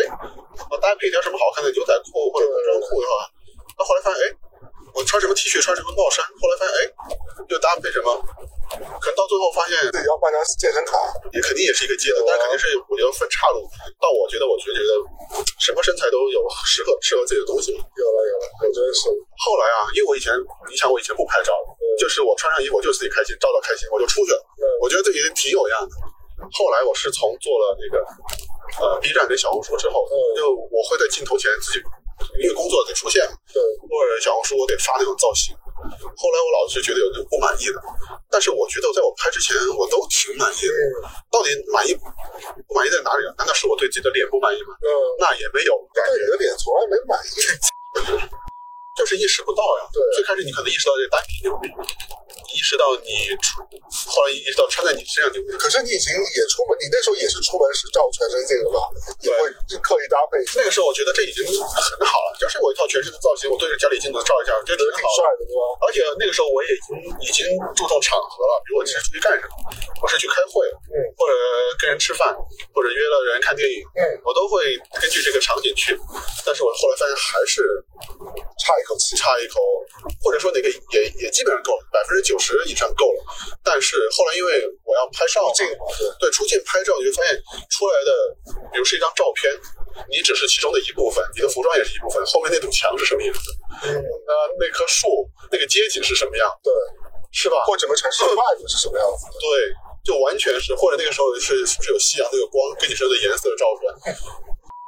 [0.72, 3.28] 我搭配一条什么好看的牛仔裤或者工装裤的话，
[3.76, 4.32] 到后来发现，哎，
[4.96, 6.80] 我穿什么 T 恤，穿什么帽衫，后来发现，哎，
[7.52, 8.16] 又搭配什么，
[8.96, 10.96] 可能到最后发现自己要办张健身卡，
[11.36, 13.66] 也肯定也是一个阶段，但是肯定是我觉得分岔路。
[13.98, 14.94] 到我觉得，我觉觉得
[15.58, 17.74] 什么身材都有适合适合自己的东西。
[17.74, 19.10] 有了有了，我觉得是。
[19.34, 20.30] 后来啊，因为我以前，
[20.70, 21.50] 你想我以前不拍照，
[21.98, 24.38] 就是我穿上衣服我就自己开心，照到开心我就出去了，
[24.78, 25.92] 我觉得自己挺有样的。
[26.54, 27.98] 后来我是从做了那个
[28.78, 30.06] 呃 B 站跟小红书之后，
[30.38, 31.82] 就我会在镜头前自己
[32.38, 33.58] 因为工作得出现嘛，对，
[33.90, 35.50] 或者小红书我得发那种造型。
[35.80, 37.80] 后来我老是觉得有点不满意的，
[38.28, 40.76] 但是我觉得在我拍之前我都挺满意的。
[41.32, 43.32] 到底满意不满意在哪里啊？
[43.40, 44.76] 难道是我对自己的脸不满意吗？
[44.84, 44.88] 嗯，
[45.18, 47.32] 那也没有感觉对你，的脸从来没满意。
[48.92, 49.88] 就是意识不到呀。
[49.92, 51.72] 对最开始你可能意识到这个单品牛逼，
[52.52, 53.64] 意识到你出，
[54.12, 55.24] 后来意识到穿在你身
[55.80, 55.88] 上牛逼。
[55.88, 58.84] 可是你已经也出门，你那时候也是出门是照全身镜的吧？
[59.24, 59.48] 也会
[59.80, 65.16] 刻意搭配，那个时候我觉得这已经很好了，就是我一套全身的造型，我对着家里镜子照一下，我觉得觉得挺挺好的。
[65.16, 65.62] 帅的，对吧？
[65.86, 66.90] 而且那个时候我也已经
[67.22, 67.40] 已经
[67.78, 69.54] 注重场合了，比如我是出去干什么，
[70.02, 71.32] 我是去开会，嗯或者
[71.78, 72.34] 跟人吃饭，
[72.74, 75.96] 或者约了人看电影，嗯，我都会根据这个场景去。
[76.44, 77.62] 但是我后来发现还是
[78.58, 79.14] 差一口气。
[79.20, 79.60] 差一口，
[80.24, 83.20] 或者说哪个也也基本上够了，百分之九十以上够了。
[83.62, 87.36] 但是后来因为我要拍照嘛，镜嘛，对，对出镜拍照，你会发现
[87.68, 88.10] 出来的，
[88.72, 89.52] 比如是一张照片，
[90.08, 93.52] 你只是其中的一部分，你的服装也是一部分，后面那堵墙是什么样子？
[93.84, 96.48] 嗯，呃，那棵树，那个街景是什么样？
[96.64, 96.72] 对，
[97.30, 97.60] 是吧？
[97.66, 99.36] 或整个城市的 vibe 是什么样子的？
[99.36, 99.52] 对，
[100.00, 103.92] 就完全是，或者那个时候是是不是有夕阳那个光跟你身上的颜色照出来？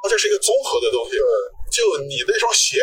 [0.01, 1.13] 它这是一个综合的东西。
[1.73, 2.81] 就你那双鞋，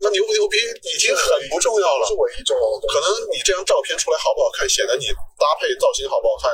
[0.00, 2.12] 那牛不牛逼已经很不重要了是。
[2.12, 2.92] 唯一重要的东西。
[2.92, 5.06] 可能你这张照片出来好不好看，显得你
[5.40, 6.52] 搭配造型好不好看，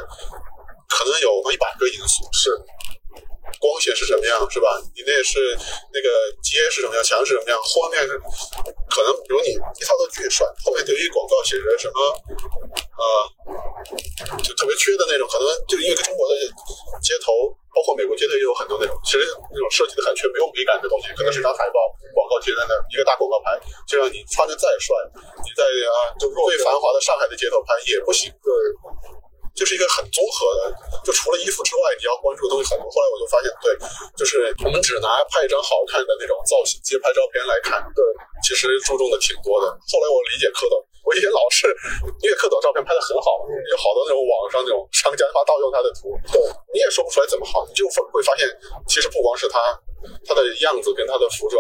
[0.87, 2.23] 可能有一百个因素。
[2.31, 2.55] 是，
[3.61, 4.69] 光线是什么样，是吧？
[4.95, 5.57] 你那是
[5.93, 6.09] 那个
[6.43, 8.19] 街是什么样，墙是什么样，后面是
[8.93, 11.99] 可能，比如你一套都巨帅，后面有一广告写着什么，
[13.01, 13.03] 呃，
[14.45, 16.37] 就特别缺的那种，可能就因为中国的
[17.01, 21.79] 街头，包括美国街头也有很多那种，其实那种设计的很缺，没有美感的东西，可能是张海报，
[22.13, 23.59] 广告贴在那儿，一个大广告牌，
[23.89, 24.95] 就让你穿的再帅，
[25.43, 26.29] 你在啊最
[26.63, 28.31] 繁华的上海的街头拍也不行。
[28.45, 28.53] 对，
[29.59, 30.71] 就是一个很综合的，
[31.03, 32.87] 就除了衣服之外，你要关注的东西很多。
[32.87, 33.75] 后来我就发现，对，
[34.15, 37.99] 就是我们只拿拍一张好看的那种造型街拍照片来看，对，
[38.47, 39.67] 其实注重的挺多的。
[39.67, 41.67] 后来我理解蝌蚪，我以前老是
[42.23, 46.39] 因为蝌蚪照片拍的很好，有好多那种网上那种商家他盗用他的图，对，
[46.71, 47.83] 你也说不出来怎么好，你就
[48.15, 48.47] 会发现，
[48.87, 49.59] 其实不光是他
[50.23, 51.59] 他的样子跟他的服装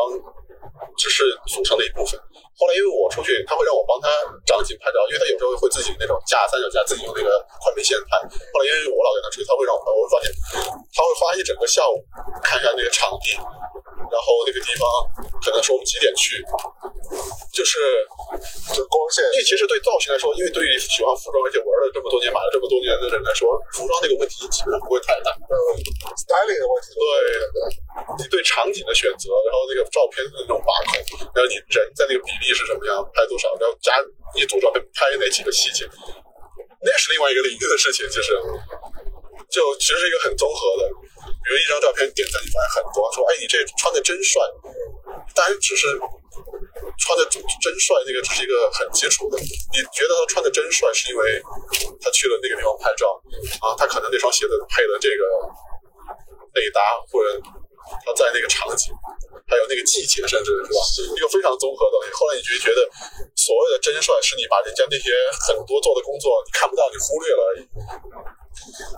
[0.97, 2.19] 只是组成的一部分。
[2.59, 4.11] 后来因为我出去，他会让我帮他
[4.45, 7.31] 张景拍照，因为他有时候会自己那种架三脚架，自己用那个
[7.63, 8.19] 快门线拍。
[8.19, 10.27] 后来因为我老跟他出去，他会让我拍，我会发现
[10.91, 12.03] 他会花一整个下午
[12.43, 13.39] 看一下那个场地，
[14.07, 14.85] 然后那个地方
[15.43, 16.39] 可能说我们几点去，
[17.53, 17.79] 就是
[18.73, 25.35] 就光线因为其实对造型来说，因为对于喜欢服装而且玩了这么多年、买了这么多年的人来说，服装这个问题基本上不会太大。
[25.49, 25.57] 嗯
[26.19, 27.05] styling 的问题，对
[28.19, 30.93] 你对场景的选择，然后那个照片的那种把控，
[31.33, 33.97] 然后你人在那个比例是什么样，拍多少，然后加
[34.35, 35.89] 你组照片拍哪几个细节，
[36.85, 38.37] 那是另外一个领域的事情，其实
[39.49, 40.91] 就其实是一个很综合的。
[41.43, 44.43] 比如一张照片点赞，你发现很多说，哎，你这穿的真帅，
[45.35, 45.97] 当然只是
[46.99, 49.39] 穿的真帅，那个只是一个很基础的。
[49.39, 51.41] 你觉得他穿的真帅，是因为
[52.03, 53.17] 他去了那个地方拍照
[53.63, 55.23] 啊，他可能那双鞋子配了这个
[56.53, 57.41] 内搭，或者
[58.05, 58.93] 他在那个场景，
[59.47, 60.81] 还有那个季节，甚至是吧，
[61.17, 61.97] 一个非常综合的。
[62.13, 62.83] 后来你就觉得，
[63.37, 65.09] 所谓的真帅，是你把人家那些
[65.49, 67.63] 很多做的工作你看不到，你忽略了而已。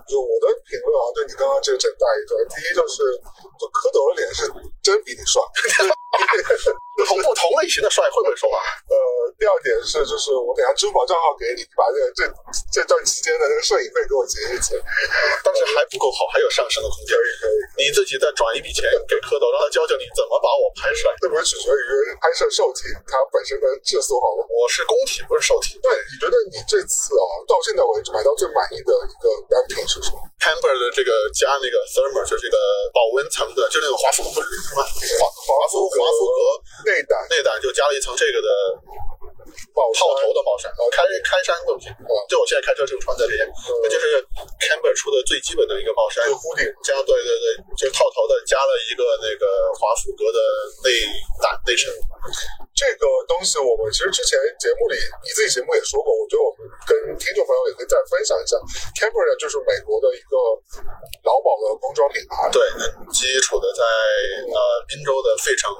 [0.07, 3.03] 就我的评论啊，对你刚刚这个整大一段，第一就是，
[3.59, 4.47] 就蝌蚪的脸是
[4.81, 5.41] 真比你帅，
[7.07, 8.57] 同不同类型的帅会不会说话？
[8.91, 8.95] 呃，
[9.39, 12.21] 第二点是，就是我等下支付宝账号给你，把这这
[12.69, 14.77] 这段期间的那个摄影费给我结一结。
[15.41, 17.17] 但是还不够好，还有上升的空间。
[17.17, 17.47] 可
[17.81, 21.09] 以你自己再转一笔钱给蝌蚪，让他教教你怎么把我拍帅。
[21.23, 21.89] 这不是取决于
[22.21, 24.47] 拍摄受体它本身的质素好不好？
[24.51, 25.79] 我是工体，不是受体。
[25.81, 32.55] 对，你觉得你这次啊，到现在为止买到最满意的一个单品是什么？Camber 的这个加那个 thermal 就是这个
[32.95, 36.39] 保温层的，就是那种华夫不是什么华华夫华夫格
[36.87, 38.47] 内胆内胆就加了一层这个的
[39.75, 41.91] 帽套头的帽衫，开开衫东西。
[42.31, 43.43] 就我现在开车就穿在这件，
[43.83, 44.23] 那就是
[45.01, 50.37] 出的最基本的一个帽衫就，屋顶加对对对，就是套头的，加了一个那个华夫格的
[50.85, 50.93] 内
[51.41, 51.89] 胆内衬。
[52.77, 54.95] 这个东西，我们其实之前节目里
[55.25, 58.53] 你自己节目也说过，我觉得我们跟听众朋友也可以再分享一下。
[59.25, 60.37] 呢，就是美国的一个
[61.25, 63.81] 劳保的工装品牌，对，很基础的在
[64.53, 65.73] 呃滨州的费城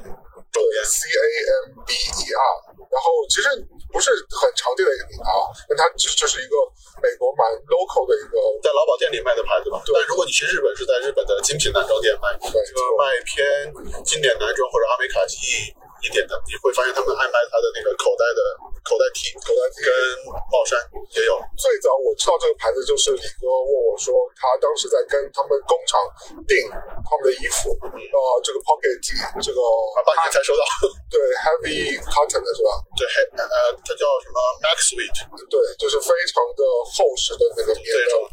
[0.49, 0.81] 周边。
[0.81, 1.25] C A
[1.61, 3.47] M B E R，然后其实
[3.87, 6.55] 不是很常见的一个品牌啊，但它就就是一个
[6.99, 13.39] 美国蛮 local 的一个，在劳保店里卖的牌子嘛，但如果你去日本，是在日本的精品男装店卖，对这个卖偏
[14.03, 15.71] 经典男装或者阿美卡基
[16.01, 18.41] 一点的，你会发现他们爱卖他的那个口袋的
[18.81, 19.89] 口袋 T 口袋 T 跟
[20.49, 20.77] 帽衫
[21.13, 21.37] 也有。
[21.57, 26.01] 最早我知道这个牌子，就是李哥问我说，他当时在跟他们工厂
[26.49, 30.63] 订他们的衣服，呃，这个 pocket T，这个啊，半年才收到。
[31.11, 32.69] 对 heavy cotton 的是吧？
[32.97, 35.13] 对，还呃，它叫什么 Max Sweet
[35.49, 36.61] 对，就是非常的
[36.97, 38.25] 厚实的那个棉的这种。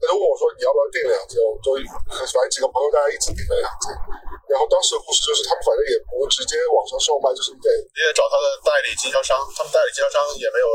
[0.00, 1.76] 他就问我说你要不要订两件，我们就
[2.32, 3.90] 反正几个朋友大家一起订了两件。
[4.50, 10.66] 然后当时的故事就是他们反正也不直接网上售卖，就是你得你得找他的代理经销商，他们代理经销商也没有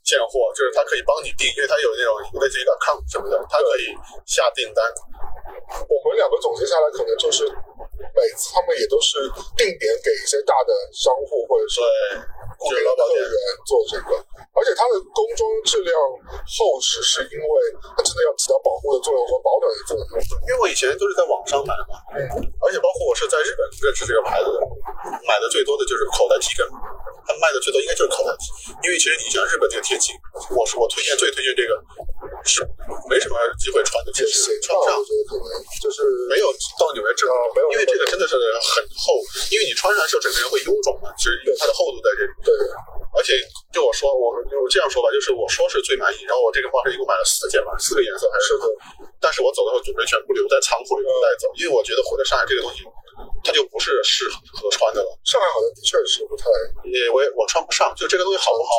[0.00, 3.92] 现货，就是他可以帮你订，因为他有那种类似于一个 com 什么的，他可以
[4.24, 4.80] 下订单。
[5.84, 9.20] 我们两个总结下来，可能就是每次他们也都是
[9.52, 11.80] 定点给一些大的商户或者是，
[12.60, 14.12] 固定就是劳保店的客源做这个，
[14.52, 15.96] 而且它的工装质量
[16.44, 17.52] 厚实，是因为
[17.96, 20.04] 它真的要起到保护的作用和保暖的作用。
[20.44, 21.96] 因为我以前都是在网上买嘛，
[22.60, 24.60] 而且包括我是在日本认识这个牌子的，
[25.24, 26.68] 买的最多的就是口袋 T 跟，
[27.24, 30.12] 他们卖的最多应该就是口袋 T，因为其实你像日本这个天气，
[30.52, 31.72] 我是我推荐最推荐这个
[32.44, 32.64] 是
[33.08, 34.96] 没什么机会穿的，其实穿不上
[35.80, 39.18] 就是没有到纽约正啊没有因为这个真的是很厚，
[39.50, 42.32] 因为你穿上的时候整个人会臃肿嘛，是因为它的厚度在这里。
[42.44, 42.50] 对
[43.10, 43.34] 而且
[43.74, 48.54] 就我说，我我这样说吧，就是我说是最满意，然后我这个帽衫一共买了四件吧，四个颜色还是
[49.18, 52.86] 但是我走的时候准备全部留在仓库里不带走，因为我觉得回到上海这个东西，
[53.42, 55.10] 它就不是适合穿的了。
[55.26, 56.46] 上海好像的确是不太
[56.86, 58.72] 也我也我穿不上，就这个东西好不好，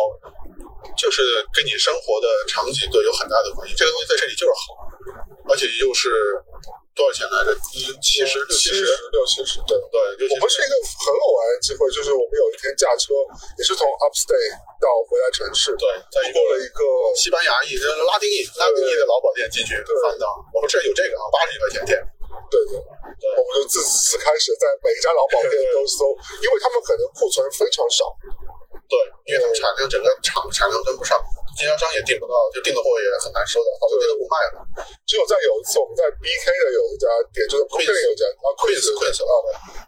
[0.98, 1.22] 就是
[1.54, 3.76] 跟你生活的场景都有很大的关系。
[3.76, 4.88] 这个东西在这里就是好，
[5.50, 6.10] 而且又是
[6.96, 7.56] 多少钱来着？
[8.02, 9.78] 七十六七十，六七十对。
[9.92, 10.28] 对。
[10.32, 13.14] 我们是一个很偶然的机会，就是我们有一天驾车，
[13.58, 16.82] 也是从 Upstate 到回来城市，对，在一个路过了一个
[17.16, 21.98] 西班牙裔，就是拉丁裔，拉丁裔的老保店进去翻到，我们这儿有这个啊，八十几块钱店。
[22.52, 26.12] 对对，我们就自此开始在每一家老保店都搜，
[26.44, 28.08] 因为他们可能库存非常少，
[28.88, 31.18] 对，因为他们产量整个厂产量跟不上，
[31.56, 34.66] 经销商也订不到，就订的货也很难收到，好多店都不卖了。
[35.06, 39.34] 只有在有一次我们在 BK 的有一家店，就是 Queen 有一家啊 Queen Queen's- Queen's 啊，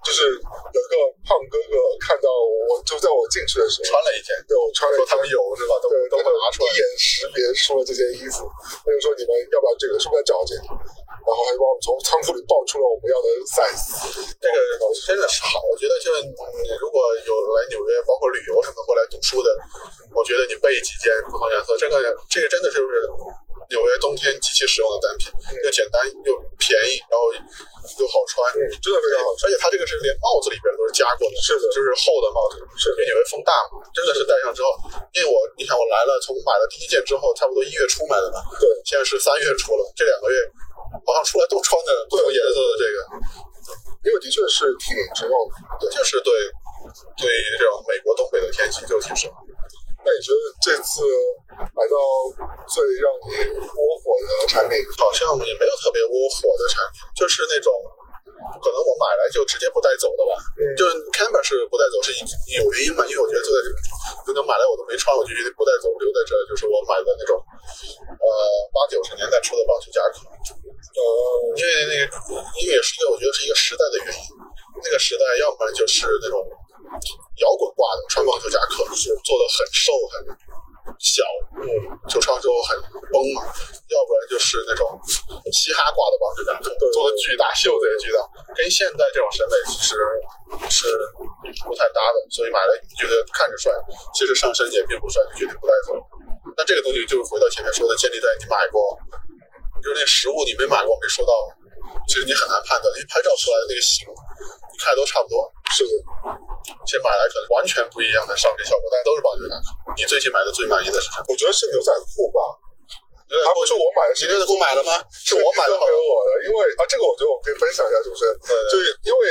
[0.05, 0.95] 就是有一个
[1.25, 2.27] 胖哥哥看到
[2.69, 5.73] 我，就在我进去的时候，穿了一件，对我穿了一件说他们有是吧？
[5.81, 6.75] 都对，都会拿出来一。
[6.77, 8.43] 眼识别出了这件衣服，
[8.83, 10.75] 他就说你们要不要这个，是不是找这个？
[11.23, 13.95] 然后还帮我们从仓库里抱出了我们要的 size。
[14.43, 14.57] 这个
[15.07, 19.47] 真的是好，我觉得就是你如果有来纽约，包括旅游什么过来读书的，
[20.11, 23.05] 我觉得你备几件不同颜色，这个这个真的就是
[23.69, 25.31] 纽约冬天极其实用的单品，
[25.63, 34.67] 又简单又便宜，然后又好穿，嗯，真的非常好而且它这个是连帽子里边都是加过的，是的就是厚的帽子，是因为纽约风大嘛，真的是戴上之后，
[35.15, 40.37] 因为我你看我来了，从买了第一件之后，差不多一月初买的吧，对，现在是三月初了，这两个月
[41.07, 42.97] 好像出来都穿的不同颜色的这个。
[44.03, 45.55] 因为的确是挺实用的。
[45.79, 46.33] 对，就是对
[47.15, 49.35] 对于这种美国东北的天气就挺适合。
[50.03, 51.01] 那你觉得这次
[51.71, 51.95] 买到
[52.67, 54.75] 最让你窝火的产品？
[54.99, 57.71] 好像也没有特别窝火的产品，就是那种
[58.59, 60.35] 可能我买来就直接不带走的吧。
[60.59, 62.11] 嗯就是 Camber 是不带走，是
[62.59, 63.07] 有原因嘛？
[63.07, 63.77] 因为我觉得就在这个，
[64.27, 66.35] 可能买来我都没穿，我就决定不带走，留在这。
[66.51, 68.27] 就是我买的那种呃
[68.75, 71.01] 八九十年代出的棒球夹克，呃，
[71.55, 72.03] 因为那个
[72.59, 74.23] 因为也是一个我觉得是一个时代的原因。
[74.83, 76.43] 那个时代要不然就是那种
[77.39, 77.71] 摇滚
[78.93, 80.13] 球夹克，是做的很瘦很
[80.99, 81.23] 小，
[81.57, 81.65] 嗯，
[82.11, 82.75] 就穿之后很
[83.09, 83.41] 崩嘛，
[83.87, 84.99] 要不然就是那种
[85.51, 88.19] 嘻哈挂的棒球夹克，做的巨大，袖子也巨大，
[88.53, 89.95] 跟现在这种审美其实
[90.69, 90.83] 是
[91.63, 93.71] 不太搭的，所以买了觉得看着帅，
[94.13, 95.95] 其实上身也并不帅，就决定不带走。
[96.55, 98.83] 那这个东西就是回到前面说的，建立在你买过，
[99.81, 101.31] 就是那实物你没买过没收到，
[102.07, 105.93] 其实你很难判断，因为拍照出来的那个形，你看都差不多，是的，
[106.85, 109.67] 其实买来可能完全不一样的上身效果，但是都是棒球夹克。
[109.97, 111.25] 你最近买的最满意的是什么？
[111.29, 112.39] 我觉得是牛仔裤吧。
[113.33, 114.93] 不是我买的，你牛仔裤买了吗？
[115.09, 118.29] 是我买的，给我的，因为啊，这个我觉得我可以分享一下，是不是？
[118.45, 119.21] 对对就是因为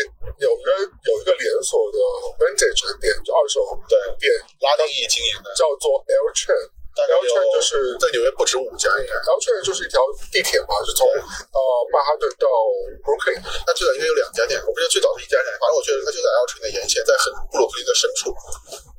[0.42, 0.66] 纽约
[1.06, 1.98] 有一个连锁的
[2.42, 4.26] vintage 店，就二手对店，
[4.58, 6.81] 拉丁裔经营的，叫做 L Train。
[6.92, 9.12] L 有 Train 就是在纽约不止五家应该。
[9.16, 12.46] L Train 就是一条地铁嘛，是从呃曼哈顿到
[13.00, 13.40] Brooklyn。
[13.64, 18.28] 它最早应该有两家店，我不知道最早是一家店，反正我觉得它就在 L 城的沿线，在很布鲁克林的深处。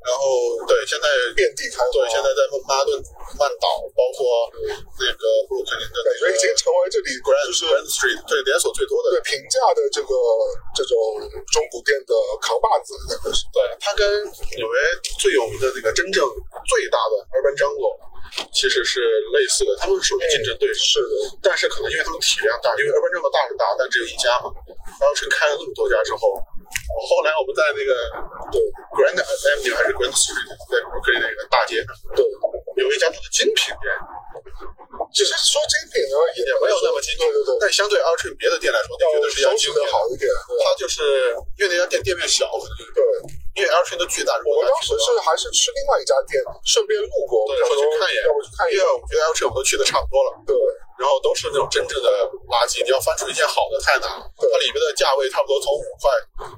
[0.04, 0.20] 然后
[0.68, 2.92] 对，现在遍地开花对，现在在曼哈顿、
[3.40, 3.66] 曼岛，
[3.96, 4.52] 包括
[5.00, 10.12] 那个布鲁克林的那个感觉已经成为这里 Grand 就是 Grand Street 对连锁最多的对平价的这个
[10.76, 10.92] 这种
[11.48, 12.92] 中古店的扛把子。
[13.48, 14.04] 对，它跟
[14.60, 14.76] 纽约
[15.16, 16.20] 最有名的那个真正
[16.68, 17.83] 最大的 Urban Jungle
[18.52, 19.00] 其实是
[19.32, 20.80] 类似的，他们是属于竞争对手。
[20.80, 24.50] 是的，但是可能因为他们体量大，因为 Urban Jungle 大是大，但只有一家嘛。
[25.00, 27.92] 然后是开了那么多家之后，后来我们在那个
[28.52, 28.60] 对
[28.94, 32.22] Grand Avenue 还是 Grand Street，在 Brooklyn 那个大街上，对。
[32.74, 33.86] 有一家它的精品店，
[35.14, 39.92] 其实说精品呢，也也没有那么精品，对对对，但相对 Ultra 别的店来说，你要觉得是一家收拾的精品。
[39.94, 40.26] 好一点。
[40.58, 43.02] 它就是因为那家店店面小，可能就是对，
[43.54, 48.90] 因为 Ultra 的巨大，我们当时是还是吃另外一家店，顺便路过，对说想说去看一眼要不去看一眼因为。
[48.98, 50.34] 我觉得 Ultra 我们都去的差不多了。
[50.42, 50.58] 对，
[50.98, 52.10] 然后都是那种真正的
[52.50, 54.26] 垃圾，你要翻出一件好的太难了。
[54.34, 56.10] 它里面的价位差不多从五块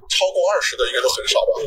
[0.09, 1.61] 超过二十的应该都很少吧，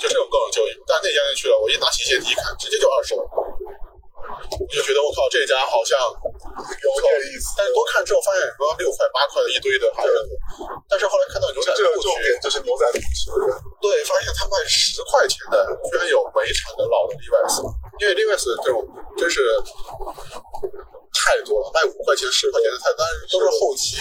[0.00, 0.72] 就这种各种就有。
[0.88, 7.52] 但那家店去了，我一拿起鞋底一看，直接就二十了，我就觉得我靠，这家好像有点意思。
[7.52, 10.32] 但是多看之后发现什么六块八块的一堆的还是很多，
[10.88, 11.93] 但是后来看到牛仔这个
[18.24, 18.80] Levi's 这种
[19.16, 19.40] 真是
[21.12, 24.00] 太多了，卖五块钱、十块钱的菜单都是后期，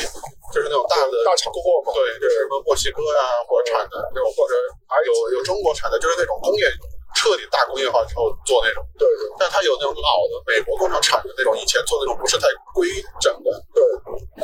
[0.52, 1.92] 就是那种大的大厂货嘛。
[1.94, 4.56] 对，就是什么墨西哥呀、或者产的那种，或者
[4.88, 6.66] 还有有中国产的，就是那种工业
[7.16, 12.90] 彻底大工业化之后做那种，对对但它有那种老的美国工厂产的那种，以前做那种不是太规
[13.22, 13.80] 整的，对，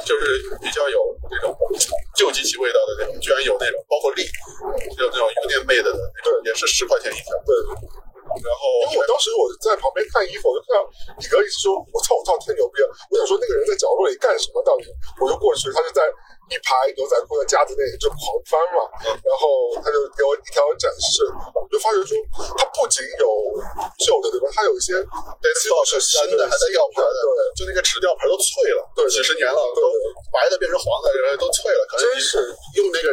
[0.05, 1.51] 就是比较有那种
[2.15, 4.23] 旧机器味道的那种，居然有那种，包括力，
[5.01, 7.33] 有那种 Union made 的那种，也是十块钱一条。
[7.43, 7.51] 对。
[8.37, 8.61] 然后
[8.91, 10.85] 因为我当时我在旁边看衣服，我就看到
[11.17, 14.61] 李哥一直说：“我操，我操，太牛逼了！”我想说那个人在角落里干什么？
[14.61, 14.85] 到底？
[15.19, 16.03] 我就过去，他就在
[16.49, 18.19] 一排牛仔裤的架子那里就狂
[18.49, 21.23] 翻嘛，然后他就给我一条展示，
[21.53, 22.17] 我就发觉说，
[22.57, 23.25] 它不仅有
[24.01, 24.49] 旧的，对吧？
[24.53, 24.97] 它有一些
[25.41, 29.81] 对，最好是新的，还在吊牌的，对，就那个纸吊牌都脆了，对几十年了，都
[30.33, 32.49] 白的变成黄的，都脆了，可能你是
[32.81, 33.07] 用那个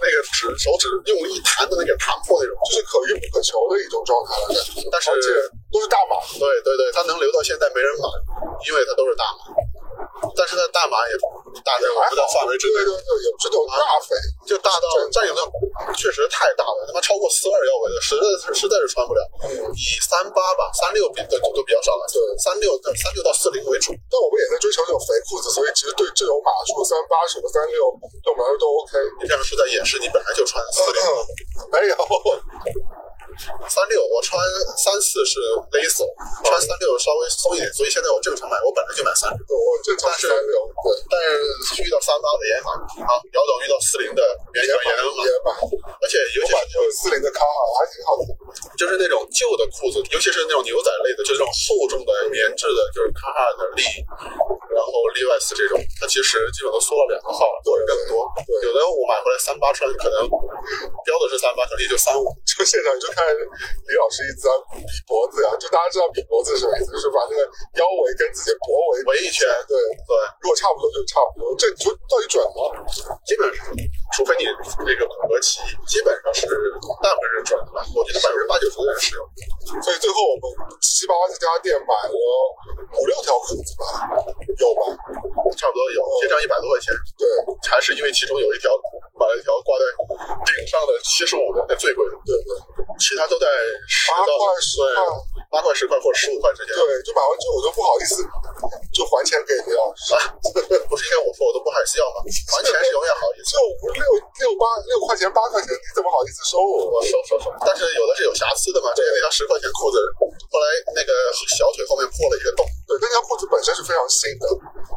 [0.00, 2.56] 那个纸手指用力一弹都能给弹破那种。
[2.70, 4.54] 就是可遇不可求的一种状态了。
[4.90, 5.28] 但是而且
[5.72, 8.06] 都是大码，对对对，它能留到现在没人买，
[8.68, 9.52] 因为它都是大码。
[10.36, 11.12] 但是呢，大码也
[11.64, 15.40] 大在我们的范围之内对，对对，也不是那种大肥，就大到但有的
[15.96, 19.20] 确实太大了，他妈超过四二腰围的，实在是实在是穿不了。
[19.76, 23.92] 以三八吧，三六比的都比较少了，对三六的三六到四零为主。
[24.08, 27.92] 但我们也在追求这种肥裤子，所以其实对这种码数三八什么三六，
[28.24, 28.96] 对我们来说都 OK。
[29.20, 30.98] 你这样是在掩饰你本来就穿四零。
[31.70, 31.96] 没有，
[33.68, 34.38] 三六我穿
[34.76, 35.40] 三四是
[35.72, 36.04] 勒手，
[36.44, 39.40] 穿三六稍微松一点，所以现在我正常买，我本来就买三六。
[39.42, 42.70] 我正常是三六，对，但是遇到三八的也买
[43.04, 44.20] 啊，姚总遇到四零的
[44.54, 45.48] 也能买也，买，
[46.00, 48.22] 而且尤其是四零的卡哈还挺好的。
[48.76, 53.82] 就是那种旧的裤子，尤其是那种牛仔类的，就是这种厚重的棉质的，就是卡哈的利，
[54.68, 58.28] 然后 Levi's 这种，它其实基本都缩了两个号或者更多。
[58.44, 60.28] 对有的我买回来三八穿，可能
[61.04, 62.28] 标的是三八，可能也就三五。
[62.52, 63.21] 就现场就看
[63.86, 67.42] 李老师一直比脖子呀，就大家知道比脖子是什么意思，就是把那个
[67.78, 70.12] 腰围跟自己脖围围一圈对，对，
[70.42, 71.54] 如果差不多就差不多。
[71.58, 72.72] 这就到底准吗？
[73.24, 73.66] 基本上，
[74.16, 74.48] 除非你
[74.82, 76.46] 那个骨骼奇，基本上是
[77.02, 77.84] 大部分人准的吧。
[77.94, 79.22] 我觉得百分之八九十的人是有。
[79.82, 80.44] 所以最后我们
[80.80, 82.16] 七八这家店买了
[82.98, 84.08] 五六条裤子吧，
[84.58, 84.82] 有吧？
[85.56, 87.24] 差不多有，结账一百多块钱，对
[87.70, 88.72] 还是因为其中有一条
[89.14, 89.84] 买了一条挂在
[90.44, 92.50] 顶上的七十五的，那最贵的，对对，
[92.98, 93.46] 其他都在
[93.86, 95.00] 十八到块十块，对
[95.52, 96.74] 八块十块或者十五块之间。
[96.74, 98.24] 对，就买完之后我就不好意思
[98.92, 100.20] 就还钱给李老师，啊，
[100.88, 102.24] 不是因为我说我都不好意思要吗？
[102.24, 103.60] 还钱是永远好意思就。
[103.82, 104.00] 五六
[104.40, 106.92] 六八六块钱八块钱，你怎么好意思收我？
[106.92, 108.92] 我收收收，但是有的是有瑕疵的嘛。
[108.94, 109.96] 这个那条十块钱裤子，
[110.48, 111.10] 后来那个
[111.56, 114.46] 小腿后面破了一个洞，对，那条裤子本身是非常新的，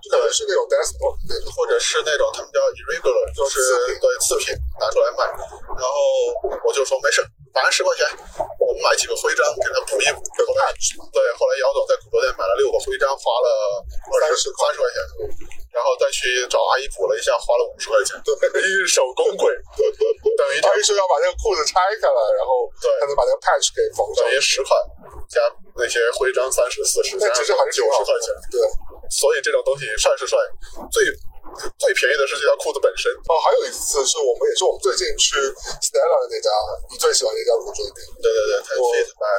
[0.04, 1.48] 就可能是那种 d e s p o 那种。
[1.56, 5.24] 或者是那种他们叫 irregular，就是对次品拿出来卖。
[5.80, 5.98] 然后
[6.64, 7.24] 我就说没事，
[7.56, 8.04] 反正十块钱，
[8.60, 10.20] 我们买几个徽章给他补一补。
[10.44, 10.68] 后来
[11.16, 13.48] 对，后来姚总在骨头店买了六个徽章，花了
[14.12, 15.00] 二十三十块钱，
[15.72, 18.20] 然后再去找阿姨补了一下，花了五十块钱。
[18.28, 19.48] 对，一手工 贵，
[20.36, 24.36] 等于阿姨说要把那个裤子拆开来，然后对才能把那个 patch 给缝上等。
[24.36, 24.76] 于十块
[25.32, 25.40] 加
[25.80, 28.36] 那些徽章三十四十，那其实还是九十块钱。
[28.52, 28.60] 对，
[29.08, 30.36] 所以这种东西帅是帅，
[30.92, 31.08] 最
[31.78, 33.12] 最便宜的是这条裤子本身。
[33.30, 35.36] 哦，还有一次是我们也是我们最近去
[35.84, 36.50] Stella 的那家，
[36.92, 38.00] 你最喜欢那家服装店。
[38.20, 38.92] 对对对，太我。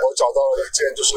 [0.06, 1.16] 我找到了一件，就是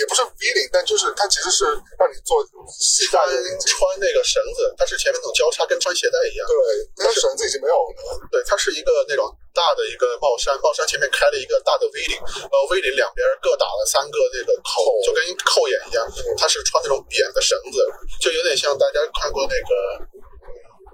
[0.00, 1.64] 也不是 V 领，但就是它其实是
[1.98, 2.40] 让你做
[2.70, 3.18] 系带
[3.66, 6.46] 穿那个绳子，它是前面那种交叉，跟穿鞋带一样。
[6.46, 6.56] 对，
[6.96, 7.88] 但是绳子已经没有了。
[8.30, 12.16] 对，它是一个那种大的一个帽衫，帽衫前面开了一个大的 V 领，
[12.48, 16.06] 然后 V 领两边各打了三个那个扣，就跟扣眼一样。
[16.36, 17.84] 它是穿那种扁的绳子，
[18.20, 19.72] 就有点像大家看过那个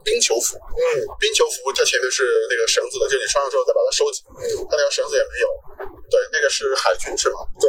[0.05, 0.57] 冰球服。
[0.57, 0.83] 嗯，
[1.21, 4.25] 冰球服这前面是那个绳子的，就你穿上之后再把它收紧。
[4.37, 5.49] 嗯它那条绳子也没有。
[6.11, 7.45] 对，那个是海军是吗？
[7.59, 7.67] 对，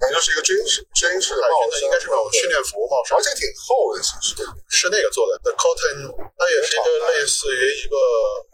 [0.00, 4.42] 反正就是一个军事军事海，军的应该是那种训练服帽衫而，且挺厚的，其实。
[4.70, 5.38] 是那个做的。
[5.42, 6.08] The Cotton，
[6.38, 7.96] 它也是一个类似于一个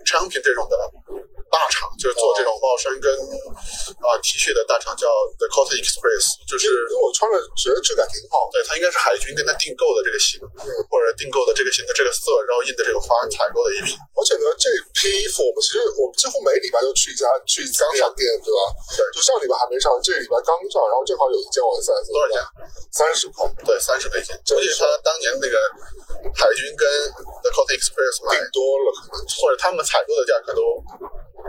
[0.04, 0.76] Champion 这种的
[1.52, 5.04] 大厂，就是做这种帽衫跟啊 T 恤的大厂，叫
[5.36, 8.56] The Cotton Express，就是因为我穿了觉得质感挺好的。
[8.56, 10.40] 对，它应该是海军跟他订购的这个型，
[10.88, 13.92] 或者订购的这个型的这个色，然后印的这个花采购的一批。
[14.16, 17.84] 而且呢，这批衣服我们其实我们几乎每礼拜都去一家去一家
[18.16, 18.60] 店，对吧？
[18.96, 22.40] 对就上礼拜还没上，这个礼拜刚上，然后正好有一件我的 size，多少钱？
[22.88, 24.32] 三十块，对，三十块钱。
[24.48, 25.56] 估计他当年那个
[26.32, 26.88] 海军跟
[27.44, 30.80] The Cotton Express 买顶，多了可能或者他们采购的价格都，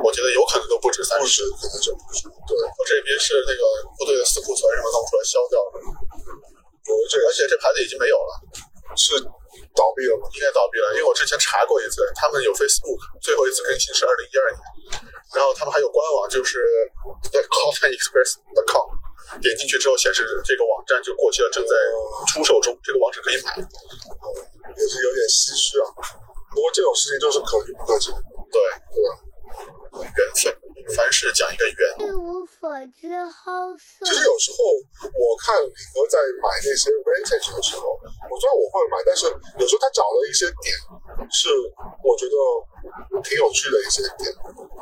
[0.01, 1.43] 我觉得有可能都不止三不十。
[1.59, 2.25] 可能就不止。
[2.47, 3.61] 对，我这边是那个
[3.99, 8.31] 部队的死库存什么弄出来销掉的，我这而且这牌子已经没有了，
[8.95, 9.19] 是
[9.75, 10.25] 倒闭了吗？
[10.33, 10.91] 应该倒闭了。
[10.95, 14.61] 因为我之前查过一次，他们有 Facebook，最后一次更新是二零一二年，
[15.35, 16.59] 然后他们还有官网，就是
[17.31, 18.87] The Cotton Express.com，
[19.41, 21.73] 点进去之后显示这个网站就过期了，正在
[22.33, 23.55] 出售中，这个网址可以买。
[23.57, 25.85] 也是有点唏嘘啊。
[26.53, 28.11] 不过这种事情就是可遇不可求，
[28.51, 28.61] 对，
[28.93, 29.32] 对吧？
[30.01, 30.49] 缘分，
[30.95, 32.07] 凡事讲一个缘。
[32.07, 34.11] 一无所知好色其。
[34.11, 34.57] 实有时候
[35.13, 37.93] 我看李哥在买那些 vintage 的时候，
[38.29, 39.27] 我知道我会买，但是
[39.59, 40.73] 有时候他找了一些点
[41.31, 41.49] 是
[42.03, 42.35] 我觉得
[43.23, 44.29] 挺有趣的一些点，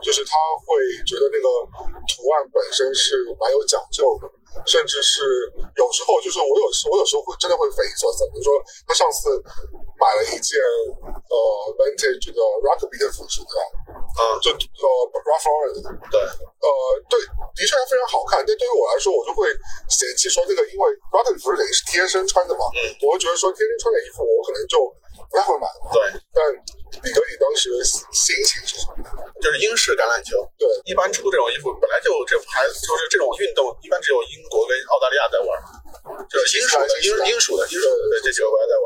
[0.01, 1.47] 就是他会觉得那个
[2.09, 4.27] 图案本身是蛮有讲究的，
[4.65, 5.21] 甚至是
[5.77, 8.51] 有时候就是我有时我有时候会真的会匪夷所思，比如说
[8.87, 9.29] 他上次
[10.01, 10.57] 买了一件
[11.29, 11.35] 呃
[11.77, 13.63] vintage 的 rugby 的服饰，对吧？
[14.11, 14.87] 啊，就呃
[15.23, 15.77] Ralph Lauren。
[16.11, 16.67] 对，呃，
[17.07, 17.15] 对，
[17.55, 19.47] 的确非常好看，但对于我来说，我就会
[19.87, 24.83] 嫌弃说这个，因为 Rugby 服是等于是贴身穿的嘛，嗯我会觉得说贴身穿的衣服，我可能就
[25.31, 25.79] 不太会买了。
[25.95, 25.97] 对，
[26.35, 26.43] 但
[27.01, 27.79] 李哥，你当时的
[28.11, 28.99] 心情是什么？
[29.39, 30.43] 就是英式橄榄球。
[30.59, 35.49] 对，一般出这种衣服，本来就这牌子就是这种运动，一般只有英国跟澳大利亚在玩，
[36.27, 38.85] 就是英属的英英属的英属的这几个国家在玩。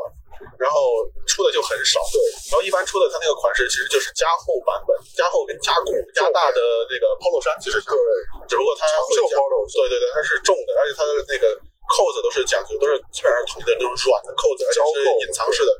[0.56, 2.00] 然后出的就很少。
[2.12, 8.00] 对，然后一般出的它那个款式其实就是加厚版本，加厚跟加固加大的那个 polo 衫，其实像，对，
[8.48, 11.56] 只不过它会就讲 polo 对对对，它是重的，而且它的那个
[11.92, 15.70] 扣子都是讲究，都是基本上是统一的那种软的扣子，而且是隐藏式的，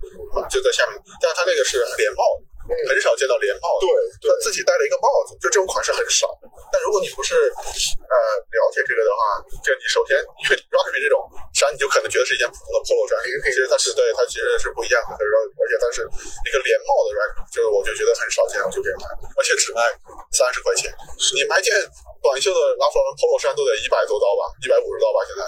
[0.50, 0.94] 就在下面。
[1.20, 2.46] 但是它那个是连帽的，
[2.88, 3.86] 很少见到连帽的。
[3.86, 3.90] 对
[4.22, 6.30] 对他自己戴了一个帽子，就这种款式很少。
[6.70, 8.16] 但如果你不是呃
[8.50, 11.18] 了解这个的话，就你首先因为 rugby 这种
[11.54, 15.14] 衫，你就可能觉得是一件普通的 polo 衫，其实它是对它其实是不一样的。
[15.18, 19.06] 然后而且它是一个连帽的 rugby，就是我就觉得很少见，我就这样买，
[19.38, 19.82] 而且只卖
[20.30, 20.90] 三十块钱。
[21.34, 21.74] 你买件
[22.22, 25.42] 短袖的拉夫劳伦 polo 衫都得一百多刀吧，一百五十刀吧，现在。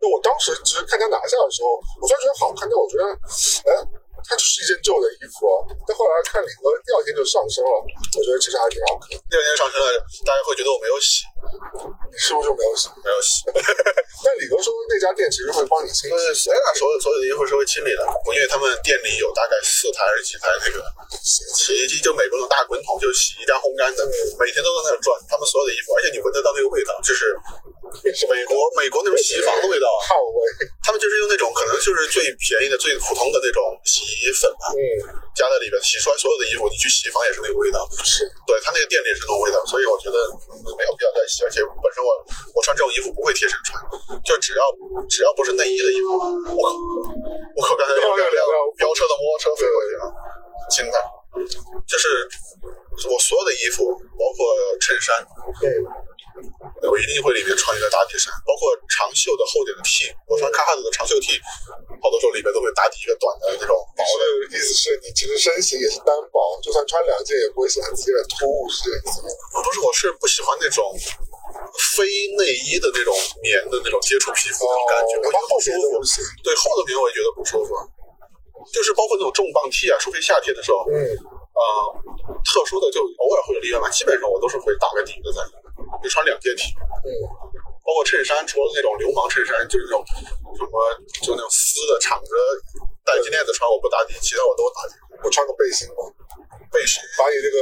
[0.00, 3.04] 就我当时只是看他拿下的时候，我虽然觉得好看，但我觉得，
[3.68, 3.70] 哎，
[4.24, 5.44] 它就是一件旧的衣服。
[5.86, 7.70] 但后来看礼盒第二天就上身了，
[8.16, 9.12] 我觉得其实还挺好看。
[9.28, 9.86] 第二天上身了，
[10.24, 11.28] 大家会觉得我没有洗，
[12.16, 12.88] 是不是就没有洗？
[13.00, 13.46] 没有洗。
[14.20, 16.12] 那李哥说那家店其实会帮你清洗。
[16.34, 18.02] 谁把所有所有的衣服是会清理的？
[18.34, 20.84] 因为他们店里有大概四台还是几台那个
[21.22, 24.04] 洗衣机，就美国那种大滚筒，就洗衣加、烘干的，
[24.36, 25.16] 每天都在那转。
[25.28, 27.32] 他们所有的衣服，而且你闻得到那个味道，就是
[28.28, 29.86] 美国美国那种洗衣房的味道。
[30.04, 34.80] 汗味，他们就是用那种可能就是最便宜的、最普通的那种洗衣粉吧，嗯，
[35.32, 37.86] 加在里边洗出来所有的衣服，你去洗衣房也是那个味道。
[38.04, 40.16] 是，对他那个店里也是那种味道，所以我觉得
[40.76, 41.46] 没有必要再洗。
[41.46, 42.10] 而且本身我
[42.54, 43.78] 我穿这种衣服不会贴身穿，
[44.26, 44.62] 就只要
[45.08, 46.74] 只要不是内衣的衣服，我靠
[47.54, 50.04] 我靠，刚才有两辆飙车的摩托车飞过去了，
[50.68, 50.98] 惊的，
[51.86, 52.26] 就是
[53.08, 53.86] 我所有的衣服，
[54.18, 54.50] 包括
[54.80, 55.24] 衬衫，
[56.88, 61.38] 我一定会里面穿一个打底衫，包括长袖的厚点的 T，我穿卡哈德的长袖 T，
[62.02, 64.22] 好多时候里面都会打底一个短的那种薄的。
[64.50, 69.28] 意思是你其实身形也是单薄，就算穿两件也不会显得自己很突兀，是这个意思吗？
[69.62, 70.82] 不是，我是不喜欢那种
[71.94, 72.02] 非
[72.34, 76.02] 内衣的那种棉的那种接触皮肤的感觉，我觉得不舒服。
[76.02, 76.24] 行。
[76.42, 77.76] 对厚的棉我也觉得不舒服，
[78.72, 80.98] 就是包括那种重磅 T 啊，除非夏天的时候，嗯，
[81.54, 81.62] 啊、
[82.42, 85.69] 特殊的就偶尔会有例外嘛，基本上我都是会打个底的在里面，
[86.02, 86.62] 就穿两件 T，
[87.04, 87.10] 嗯，
[87.82, 90.04] 包括衬衫，除了那种流氓衬衫，就是那种
[90.54, 90.74] 什么
[91.22, 92.30] 就那种丝的敞着
[93.04, 94.94] 带金链子穿，我不打底，其他我都打底。
[95.20, 96.00] 我穿个背心吗？
[96.72, 97.58] 背心把你这个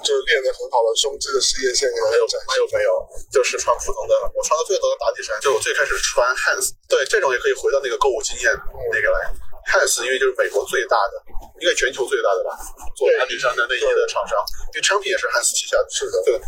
[0.00, 2.90] 就是练得很好的胸肌的事业线给它没有展没有没有，
[3.30, 4.16] 就是穿普通的。
[4.32, 8.48] 我穿的最多的打底衫，就是我最开始穿 Hans，对这种也可以回到那个购物经验
[8.90, 9.30] 那个来。
[9.64, 11.20] Hans 因为就是美国最大的，
[11.60, 12.56] 应该全球最大的吧，
[12.96, 14.36] 做打底衫的内衣的厂商，
[14.72, 15.86] 因为商品也是 Hans 旗下的。
[15.92, 16.40] 是的对。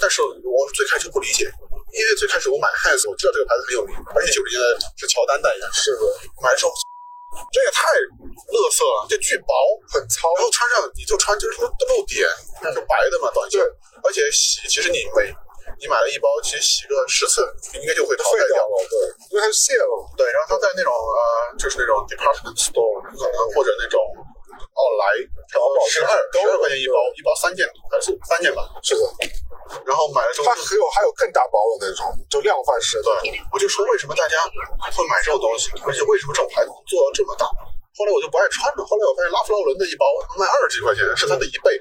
[0.00, 1.44] 但是我最开始不理解，
[1.92, 4.66] 因为最开始我买 Hans，我知道这个牌子很有名，而且九十年代
[4.96, 6.02] 是乔丹代言，是的，
[6.42, 6.72] 买的时候
[7.52, 7.84] 这也太
[8.48, 9.52] 乐色了，这巨薄，
[9.92, 10.32] 很糙。
[10.36, 12.24] 然后穿上你就穿就是都露点，
[12.72, 13.60] 就白的嘛短袖，
[14.04, 15.28] 而且洗其实你每
[15.76, 17.44] 你买了一包，其实洗个十次
[17.76, 18.56] 应该就会淘汰掉。
[18.56, 18.96] 了，对，
[19.28, 19.84] 因为它是卸了。
[20.16, 24.00] 对，然后它在那种呃，就是那种 department store 可能或者那种
[24.74, 25.04] 奥莱，
[25.52, 28.62] 然后十二十二块钱一包，一包三件还是三件吧。
[28.82, 29.04] 是的，
[29.84, 33.10] 然后买了之后它还有还有更大包的那种，就量贩式的。
[33.22, 34.36] 对，我就说为什么大家
[34.92, 37.46] 会买这种东西，而且为什么这种牌子做到这么大？
[37.96, 38.84] 后来我就不爱穿了。
[38.84, 40.04] 后来我发现拉夫劳伦的一包
[40.36, 41.72] 能卖二十几块钱，是它的一倍，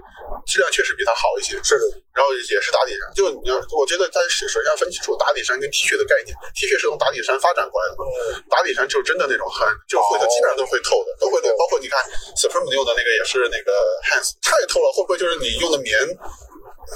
[0.48, 1.60] 质量确实比它好一些。
[1.60, 1.84] 是的，
[2.16, 6.32] 然后也是打底衫，就你要，我觉得大家首先要分清楚打底衫跟 T 恤的概念。
[6.56, 8.04] T 恤是从打底衫发展过来的嘛，
[8.48, 11.52] 打底衫就是真的那种很就会的，基本上都会透的，都会透。
[11.60, 12.00] 包括你看
[12.40, 13.72] Supreme 用的那个也是那个
[14.08, 16.00] Hans，太透了，会不会就是你用的棉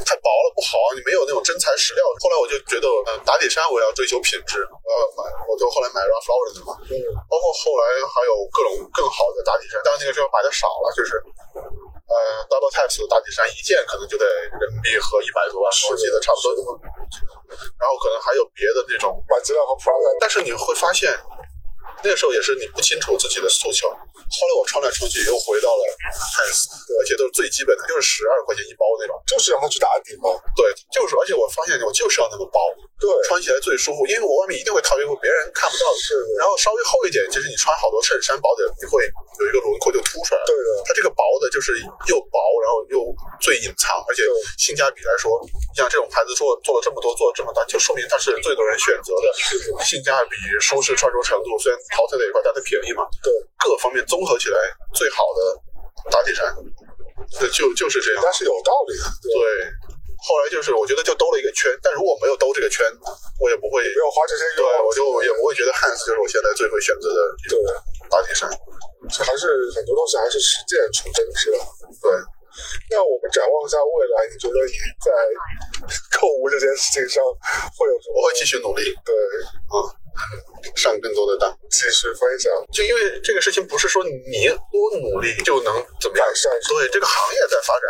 [0.05, 0.89] 太薄了不好啊？
[0.95, 2.03] 你没有那种真材实料。
[2.21, 6.93] 后来我就觉得，呃，打底衫我要追求品质，呃，买我就后来买 Ralph Lauren 的嘛，嗯，
[7.29, 11.17] 包括后来还有各种更好的打底衫，当然那个时候买的少了，就是
[12.09, 12.15] 呃
[12.49, 16.77] double taps 的打底衫一件可能就得人民币合一百多万，我记得差不多。
[17.79, 21.09] 然后可能还有别的那种，买资料和 Prada 但是你会发现，
[22.04, 23.89] 那个时候也是你不清楚自己的诉求。
[23.89, 25.82] 后来我穿来出去又回到了
[26.38, 26.70] Hans，
[27.00, 29.18] 而且都是最基本的，就是十二块钱一包那种。
[29.26, 30.30] 就是让它去打底嘛。
[30.56, 32.60] 对，就是，而且我发现我就是要那个薄，
[33.00, 35.97] 对，穿起来最舒服，因为我外面一定会套衣服，别人看不到的。
[36.38, 39.02] 然后稍微厚一点，就是你穿好多衬衫薄点，你会
[39.41, 40.45] 有一个轮廓就凸出来了。
[40.45, 41.74] 对的，它这个薄的就是
[42.08, 43.02] 又薄，然后又
[43.41, 44.22] 最隐藏，而且
[44.58, 45.34] 性价比来说，
[45.74, 49.34] 像这种牌子做做了这么多，做了这么大，就说明它是最多人选择的。
[49.86, 54.57] 性价比、舒适、穿着程度，虽然淘汰的一块，但它便宜嘛，对，各方面综合起来
[54.93, 55.39] 最好的
[56.09, 56.45] 打底衫，
[57.39, 58.21] 对就就是这样。
[58.23, 59.43] 但是有道理的，对，对，
[60.21, 62.85] 后来就是我觉得就兜了一个圈，但如果没有兜这个圈，
[63.39, 68.49] 我也不会，没有花这些对冤枉我就也不会觉得 Hans 就是我现在最会选择的一打底衫。
[69.09, 71.57] 这还是很多东西还是实践出真知的。
[72.03, 72.11] 对，
[72.91, 75.07] 那我们展望一下未来，你觉得你在
[76.19, 77.23] 购物这件事情上
[77.79, 78.19] 会有什么？
[78.19, 78.83] 我会继续努力。
[79.07, 79.15] 对，
[79.71, 79.75] 嗯，
[80.76, 81.51] 上更多的当。
[81.70, 82.51] 继续分享。
[82.72, 86.26] 就因为这个事情不是说你多努力就能怎么样。
[86.70, 87.84] 对这个行业在发展，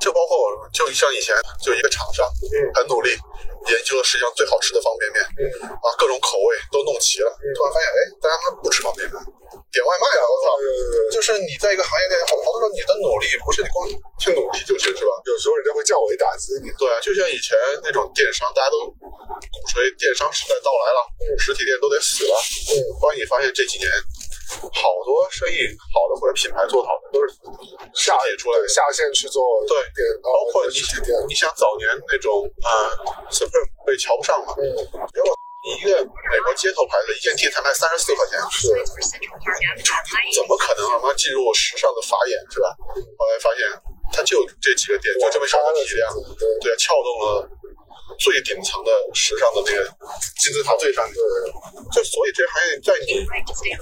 [0.00, 2.70] 就包括我就像以前就一个厂商嗯。
[2.74, 3.10] 很努力
[3.70, 9.14] 研究了世界上最好吃的方便面嗯啊，各种口味都弄齐了，突然发现哎，大家他不吃方便面，
[9.70, 10.46] 点外卖啊，我操！
[11.12, 13.86] 就是你在一个行业内，好好多时候你的努力不是你光
[14.18, 15.12] 去努力就行是吧？
[15.26, 21.00] 有时候人家会降维打击你，对，就像以前那种电商，大家都鼓吹电商时代到来了，
[21.38, 22.34] 实体店都得死了。
[22.72, 23.86] 嗯，后来你发现这几年，
[24.60, 27.32] 好多生意好的或者品牌做得好的都是
[27.94, 28.68] 下体出来的。
[28.68, 29.76] 下线去做对，
[30.22, 32.70] 包括一些店，你想早年那种呃
[33.30, 34.64] Supreme 被瞧不上嘛，嗯，
[35.12, 35.28] 结果
[35.62, 38.72] 你一个美国街头牌子一件 T 才卖三十四块钱，是，
[40.34, 42.74] 怎么可能他妈进入时尚的法眼是吧？
[43.18, 43.62] 后来发现
[44.12, 47.48] 它就这几个店，就这么小的体量，对对，撬动了
[48.18, 49.80] 最顶层的时尚的那个
[50.40, 51.14] 金字塔最上面。
[51.14, 51.22] 对，
[51.92, 53.24] 就所以这行业在你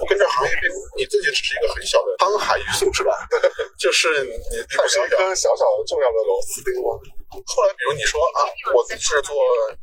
[0.08, 3.12] 跟这行业变，你自己只是一个很小的沧海一粟是吧？
[3.78, 5.08] 就是你你太小小。
[5.08, 6.98] 不是一颗小小的重要的螺丝钉吗？
[7.30, 8.42] 后来比如你说啊，
[8.74, 9.36] 我是做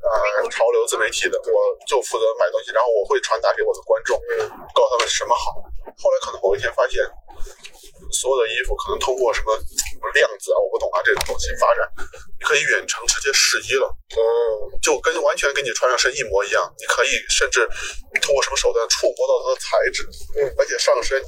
[0.03, 4.19] 呃潮流自媒体的，我就负责买东西，然后我会传达给我的观众，
[4.75, 5.63] 告诉他们什么好。
[5.97, 6.99] 后来可能某一天发现，
[8.11, 9.55] 所有的衣服可能通过什么
[9.97, 11.81] 什么量子啊，我不懂啊这种东西发展，
[12.37, 13.89] 你可以远程直接试衣了。
[14.13, 14.21] 嗯，
[14.79, 17.67] 就跟完全跟你穿上身一模一样，你可以甚至
[18.21, 20.05] 通过什么手段触摸到它的材质，
[20.39, 21.19] 嗯而且上身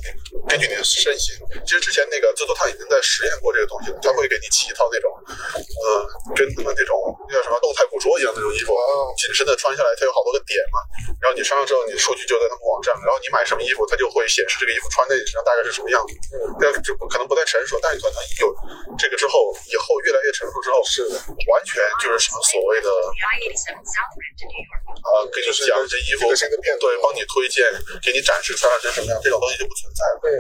[0.48, 6.08] 根据你的身形，其实之前那个自助探已经在实验过这个东西了，他会给你起一套那种，呃，
[6.38, 6.96] 跟他们那种
[7.28, 10.80] 那叫什么动态捕捉一样那种衣服，哦紧身的穿下来，它有好多个点嘛，
[11.20, 16.16] 然后你穿上之后，你的数据就在他们网站，然后你买什么衣服，它就会显示这个衣服穿在你身上大概是什么样子，
[16.64, 18.48] 这这可能不太成熟，但是可能有
[18.98, 21.16] 这个之后，以后越来越成熟之后，是的，
[21.52, 22.90] 完全就是什么所谓的。
[22.90, 22.92] 啊，
[25.32, 26.28] 给你讲这衣服
[26.80, 27.66] 对，帮你推荐，
[28.04, 30.20] 给你展示穿上身什么样，这种东西就不存在了。
[30.22, 30.32] 对，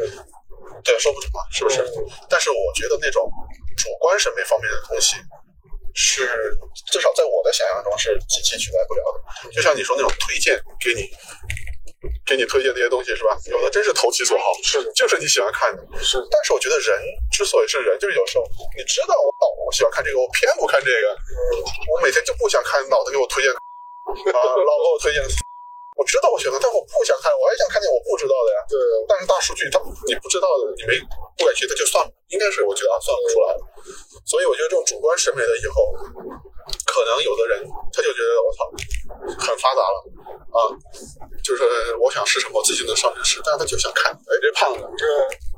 [0.83, 1.81] 对，说不准嘛，是不是？
[1.81, 3.31] 嗯但是我觉得那种
[3.77, 5.15] 主观审美方面的东西，
[5.95, 6.29] 是
[6.91, 9.19] 至少在我的想象中是极其取代不了的。
[9.51, 11.09] 就像你说那种推荐给你。
[12.25, 13.37] 给你推荐那些东西是吧？
[13.51, 15.83] 有的真是投其所好，是的就是你喜欢看的。
[15.99, 18.43] 是，但是我觉得人之所以是人，就是有时候
[18.77, 21.17] 你知道我哦，我喜欢看这个，我偏不看这个。
[21.91, 23.57] 我每天就不想看脑子给我推荐啊，
[24.39, 25.23] 老给我推荐。
[25.99, 28.59] 我知道我喜欢，但我不想看，我还想看见我不知道的呀。
[28.71, 29.75] 对，但是大数据它
[30.07, 30.95] 你不知道的，你没
[31.35, 31.99] 不敢去，它就算
[32.31, 33.51] 应该是我觉得啊算不出来。
[34.23, 35.91] 所以我觉得这种主观审美的以后，
[36.87, 38.63] 可能有的人他就觉得我操
[39.43, 39.97] 很发达了
[40.55, 40.71] 啊，
[41.43, 41.67] 就是
[41.99, 45.03] 我想试什么我自己能上成是，但是他就想看，哎这胖子这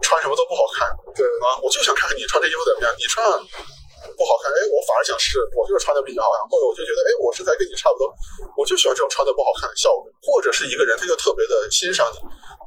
[0.02, 3.38] 穿什么都不好看对啊，我就想看看你穿这衣服怎么样，你穿上
[4.18, 8.10] 不好看，哎，我反而想试，我就是穿的比较好看，或者我就觉得，哎，我身材跟你差不多，
[8.58, 12.18] 我就喜欢这种穿的不好看的效果，或者是一个人他就特别的欣赏你，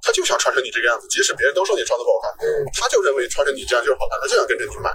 [0.03, 4.91] 他就想穿成你这个样子，即使别人都说你穿的不好看，嗯他就认为穿成你这样就是好看，他就想跟着你买。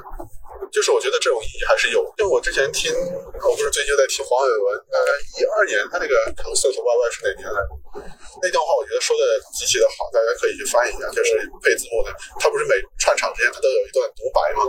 [0.70, 4.98] 就是我觉得这种意义还是有，因为我之前听，我不是最近在听黄伟文，呃，
[5.34, 6.14] 一二年他那个
[6.56, 8.06] 《色色 Y Y》是哪年来着？
[8.38, 12.14] 那段话我觉得说的极其的好，大家可以去翻译一下，就是配字幕的。
[12.38, 14.62] 他不是每串场之间他都有一段独白吗？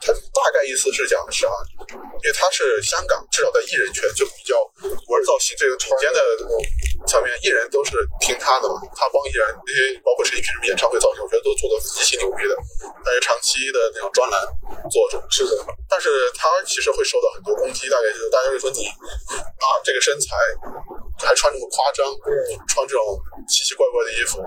[0.00, 1.52] 他大概意思是讲的是啊，
[2.22, 4.58] 因为他是香港，至少在艺人圈就比较
[5.08, 6.20] 玩造型这个顶尖的
[7.06, 12.56] 层面，艺人都是听他的嘛，他帮艺人那些包括陈奕迅什么演唱会造型，我觉得都做的极其牛逼的，
[13.04, 14.36] 但是长期的那种专栏
[14.90, 15.52] 作者是的，
[15.88, 20.36] 但是他其实会受到很多攻击，大概就是大家会说你啊这个身材
[21.22, 22.04] 还穿这么夸张，
[22.68, 23.00] 穿这种
[23.48, 24.42] 奇奇怪怪的衣服，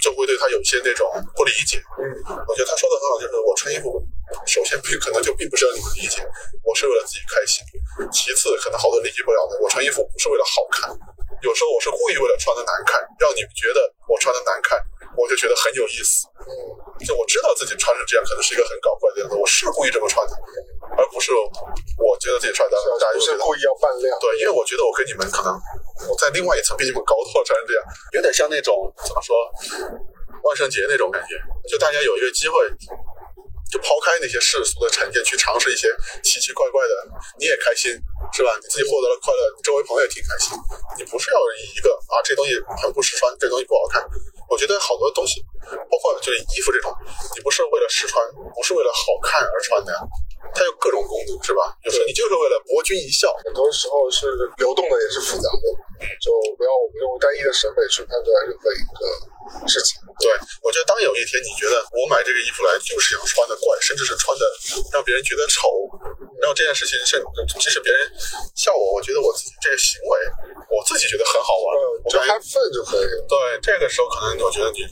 [0.00, 1.82] 就会对他有一些那种不理解。
[1.98, 2.04] 嗯
[2.46, 4.02] 我觉得他说的很好，就是我穿衣服，
[4.46, 6.24] 首先并可能就并不是让你们理解，
[6.62, 7.64] 我是为了自己开心；
[8.12, 10.90] 其次，可能好多人理解不了的，我穿衣服不是为了好看，
[11.42, 14.78] 有时候我是故意为了穿的难看，让你们觉得我穿的难看，
[15.16, 16.28] 我就觉得很有意思。
[16.44, 16.52] 嗯
[17.04, 20.32] 就我知道自己穿成这样可能是一个很搞怪的样子，我是故意这么穿的，
[20.96, 21.32] 而不是
[21.98, 25.52] 我觉得自己穿的大家就是故意要扮靓，对，因为我觉得我跟你们可能
[26.08, 28.72] 我在另外一层比你们高度，穿成这样，有点像那种
[29.04, 29.34] 怎么说
[30.44, 31.34] 万圣节那种感觉，
[31.68, 32.54] 就大家有一个机会。
[33.74, 35.90] 就抛开那些世俗的成见，去尝试一些
[36.22, 36.94] 奇奇怪怪的，
[37.42, 37.90] 你也开心
[38.30, 38.54] 是吧？
[38.62, 40.54] 你自己获得了快乐，周围朋友也挺开心。
[40.94, 44.06] 你不是要以一个啊，这东西很不实穿，这东西不好看。
[44.46, 45.42] 我觉得好多东西，
[45.90, 46.94] 包括就是衣服这种，
[47.34, 48.22] 你不是为了试穿，
[48.54, 49.90] 不是为了好看而穿的，
[50.52, 51.72] 它有各种功能是吧？
[51.84, 54.26] 就是你就是为了博君一笑，很多时候是
[54.58, 55.66] 流动的，也是复杂的，
[56.20, 59.96] 就不要我们用单一的审美去判断任何一个事情。
[60.20, 60.30] 对，
[60.62, 64.42] 我觉得当有一天你觉得我买这个衣服来就是想穿的怪，甚至是穿的
[64.92, 65.68] 让别人觉得丑，
[66.40, 67.18] 然后这件事情是
[67.58, 68.06] 即使别人
[68.54, 70.12] 笑我，我觉得我自己这个行为，
[70.70, 74.86] 我自己觉得很好玩，嗯，就我感觉 have fun 就可以了，对这个时候可能我觉得你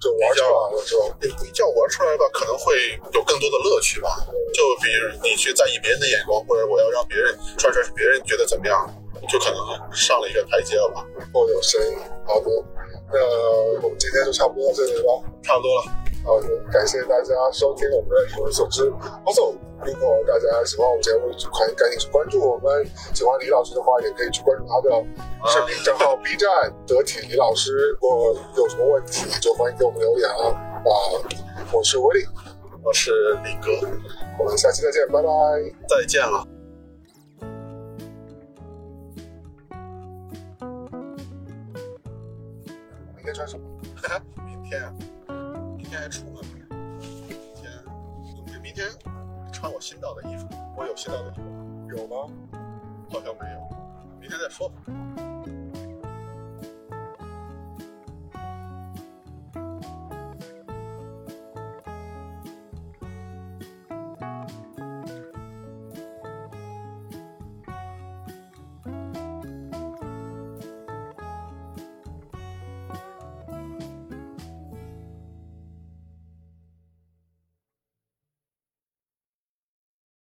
[0.00, 1.10] 就玩出来了之后？
[1.22, 4.08] 也不叫玩出来吧，可能会有更多的乐趣吧。
[4.52, 8.88] 就比如你去在意别人的眼光，或者我要让别人穿出来，别人觉得怎么样，
[9.28, 9.58] 就可能
[9.92, 11.04] 上了一个台阶了吧。
[11.32, 11.98] 或有声音。
[12.26, 12.46] 好的，
[13.12, 13.18] 那
[13.82, 15.08] 我们今天就差不多到这里吧。
[15.42, 15.82] 差不多了，
[16.24, 18.90] 好的，感谢大家收听我们的一无所知。
[19.24, 19.54] Also，
[19.86, 22.86] 如果大家喜欢我们节目，快赶紧去关注我们。
[23.14, 24.90] 喜欢李老师的话，也可以去关注他的
[25.48, 26.48] 视频账号 B 站
[26.86, 27.96] 得体李老师。
[28.00, 30.52] 如果有什么问题，就欢迎给我们留言啊。
[30.84, 30.92] 啊，
[31.72, 32.26] 我是威力，
[32.82, 33.10] 我是
[33.42, 33.72] 李哥，
[34.38, 35.28] 我们下期再见，拜拜。
[35.88, 36.46] 再见了。
[43.16, 43.64] 明天穿什么？
[44.44, 44.92] 明天啊，
[45.76, 46.66] 明天还出门明
[47.54, 48.86] 天，明天
[49.60, 50.48] 穿我新到的衣服。
[50.74, 51.86] 我有新到的衣服吗？
[51.94, 52.32] 有吗？
[53.10, 53.60] 好像没有。
[54.18, 54.76] 明天再说吧。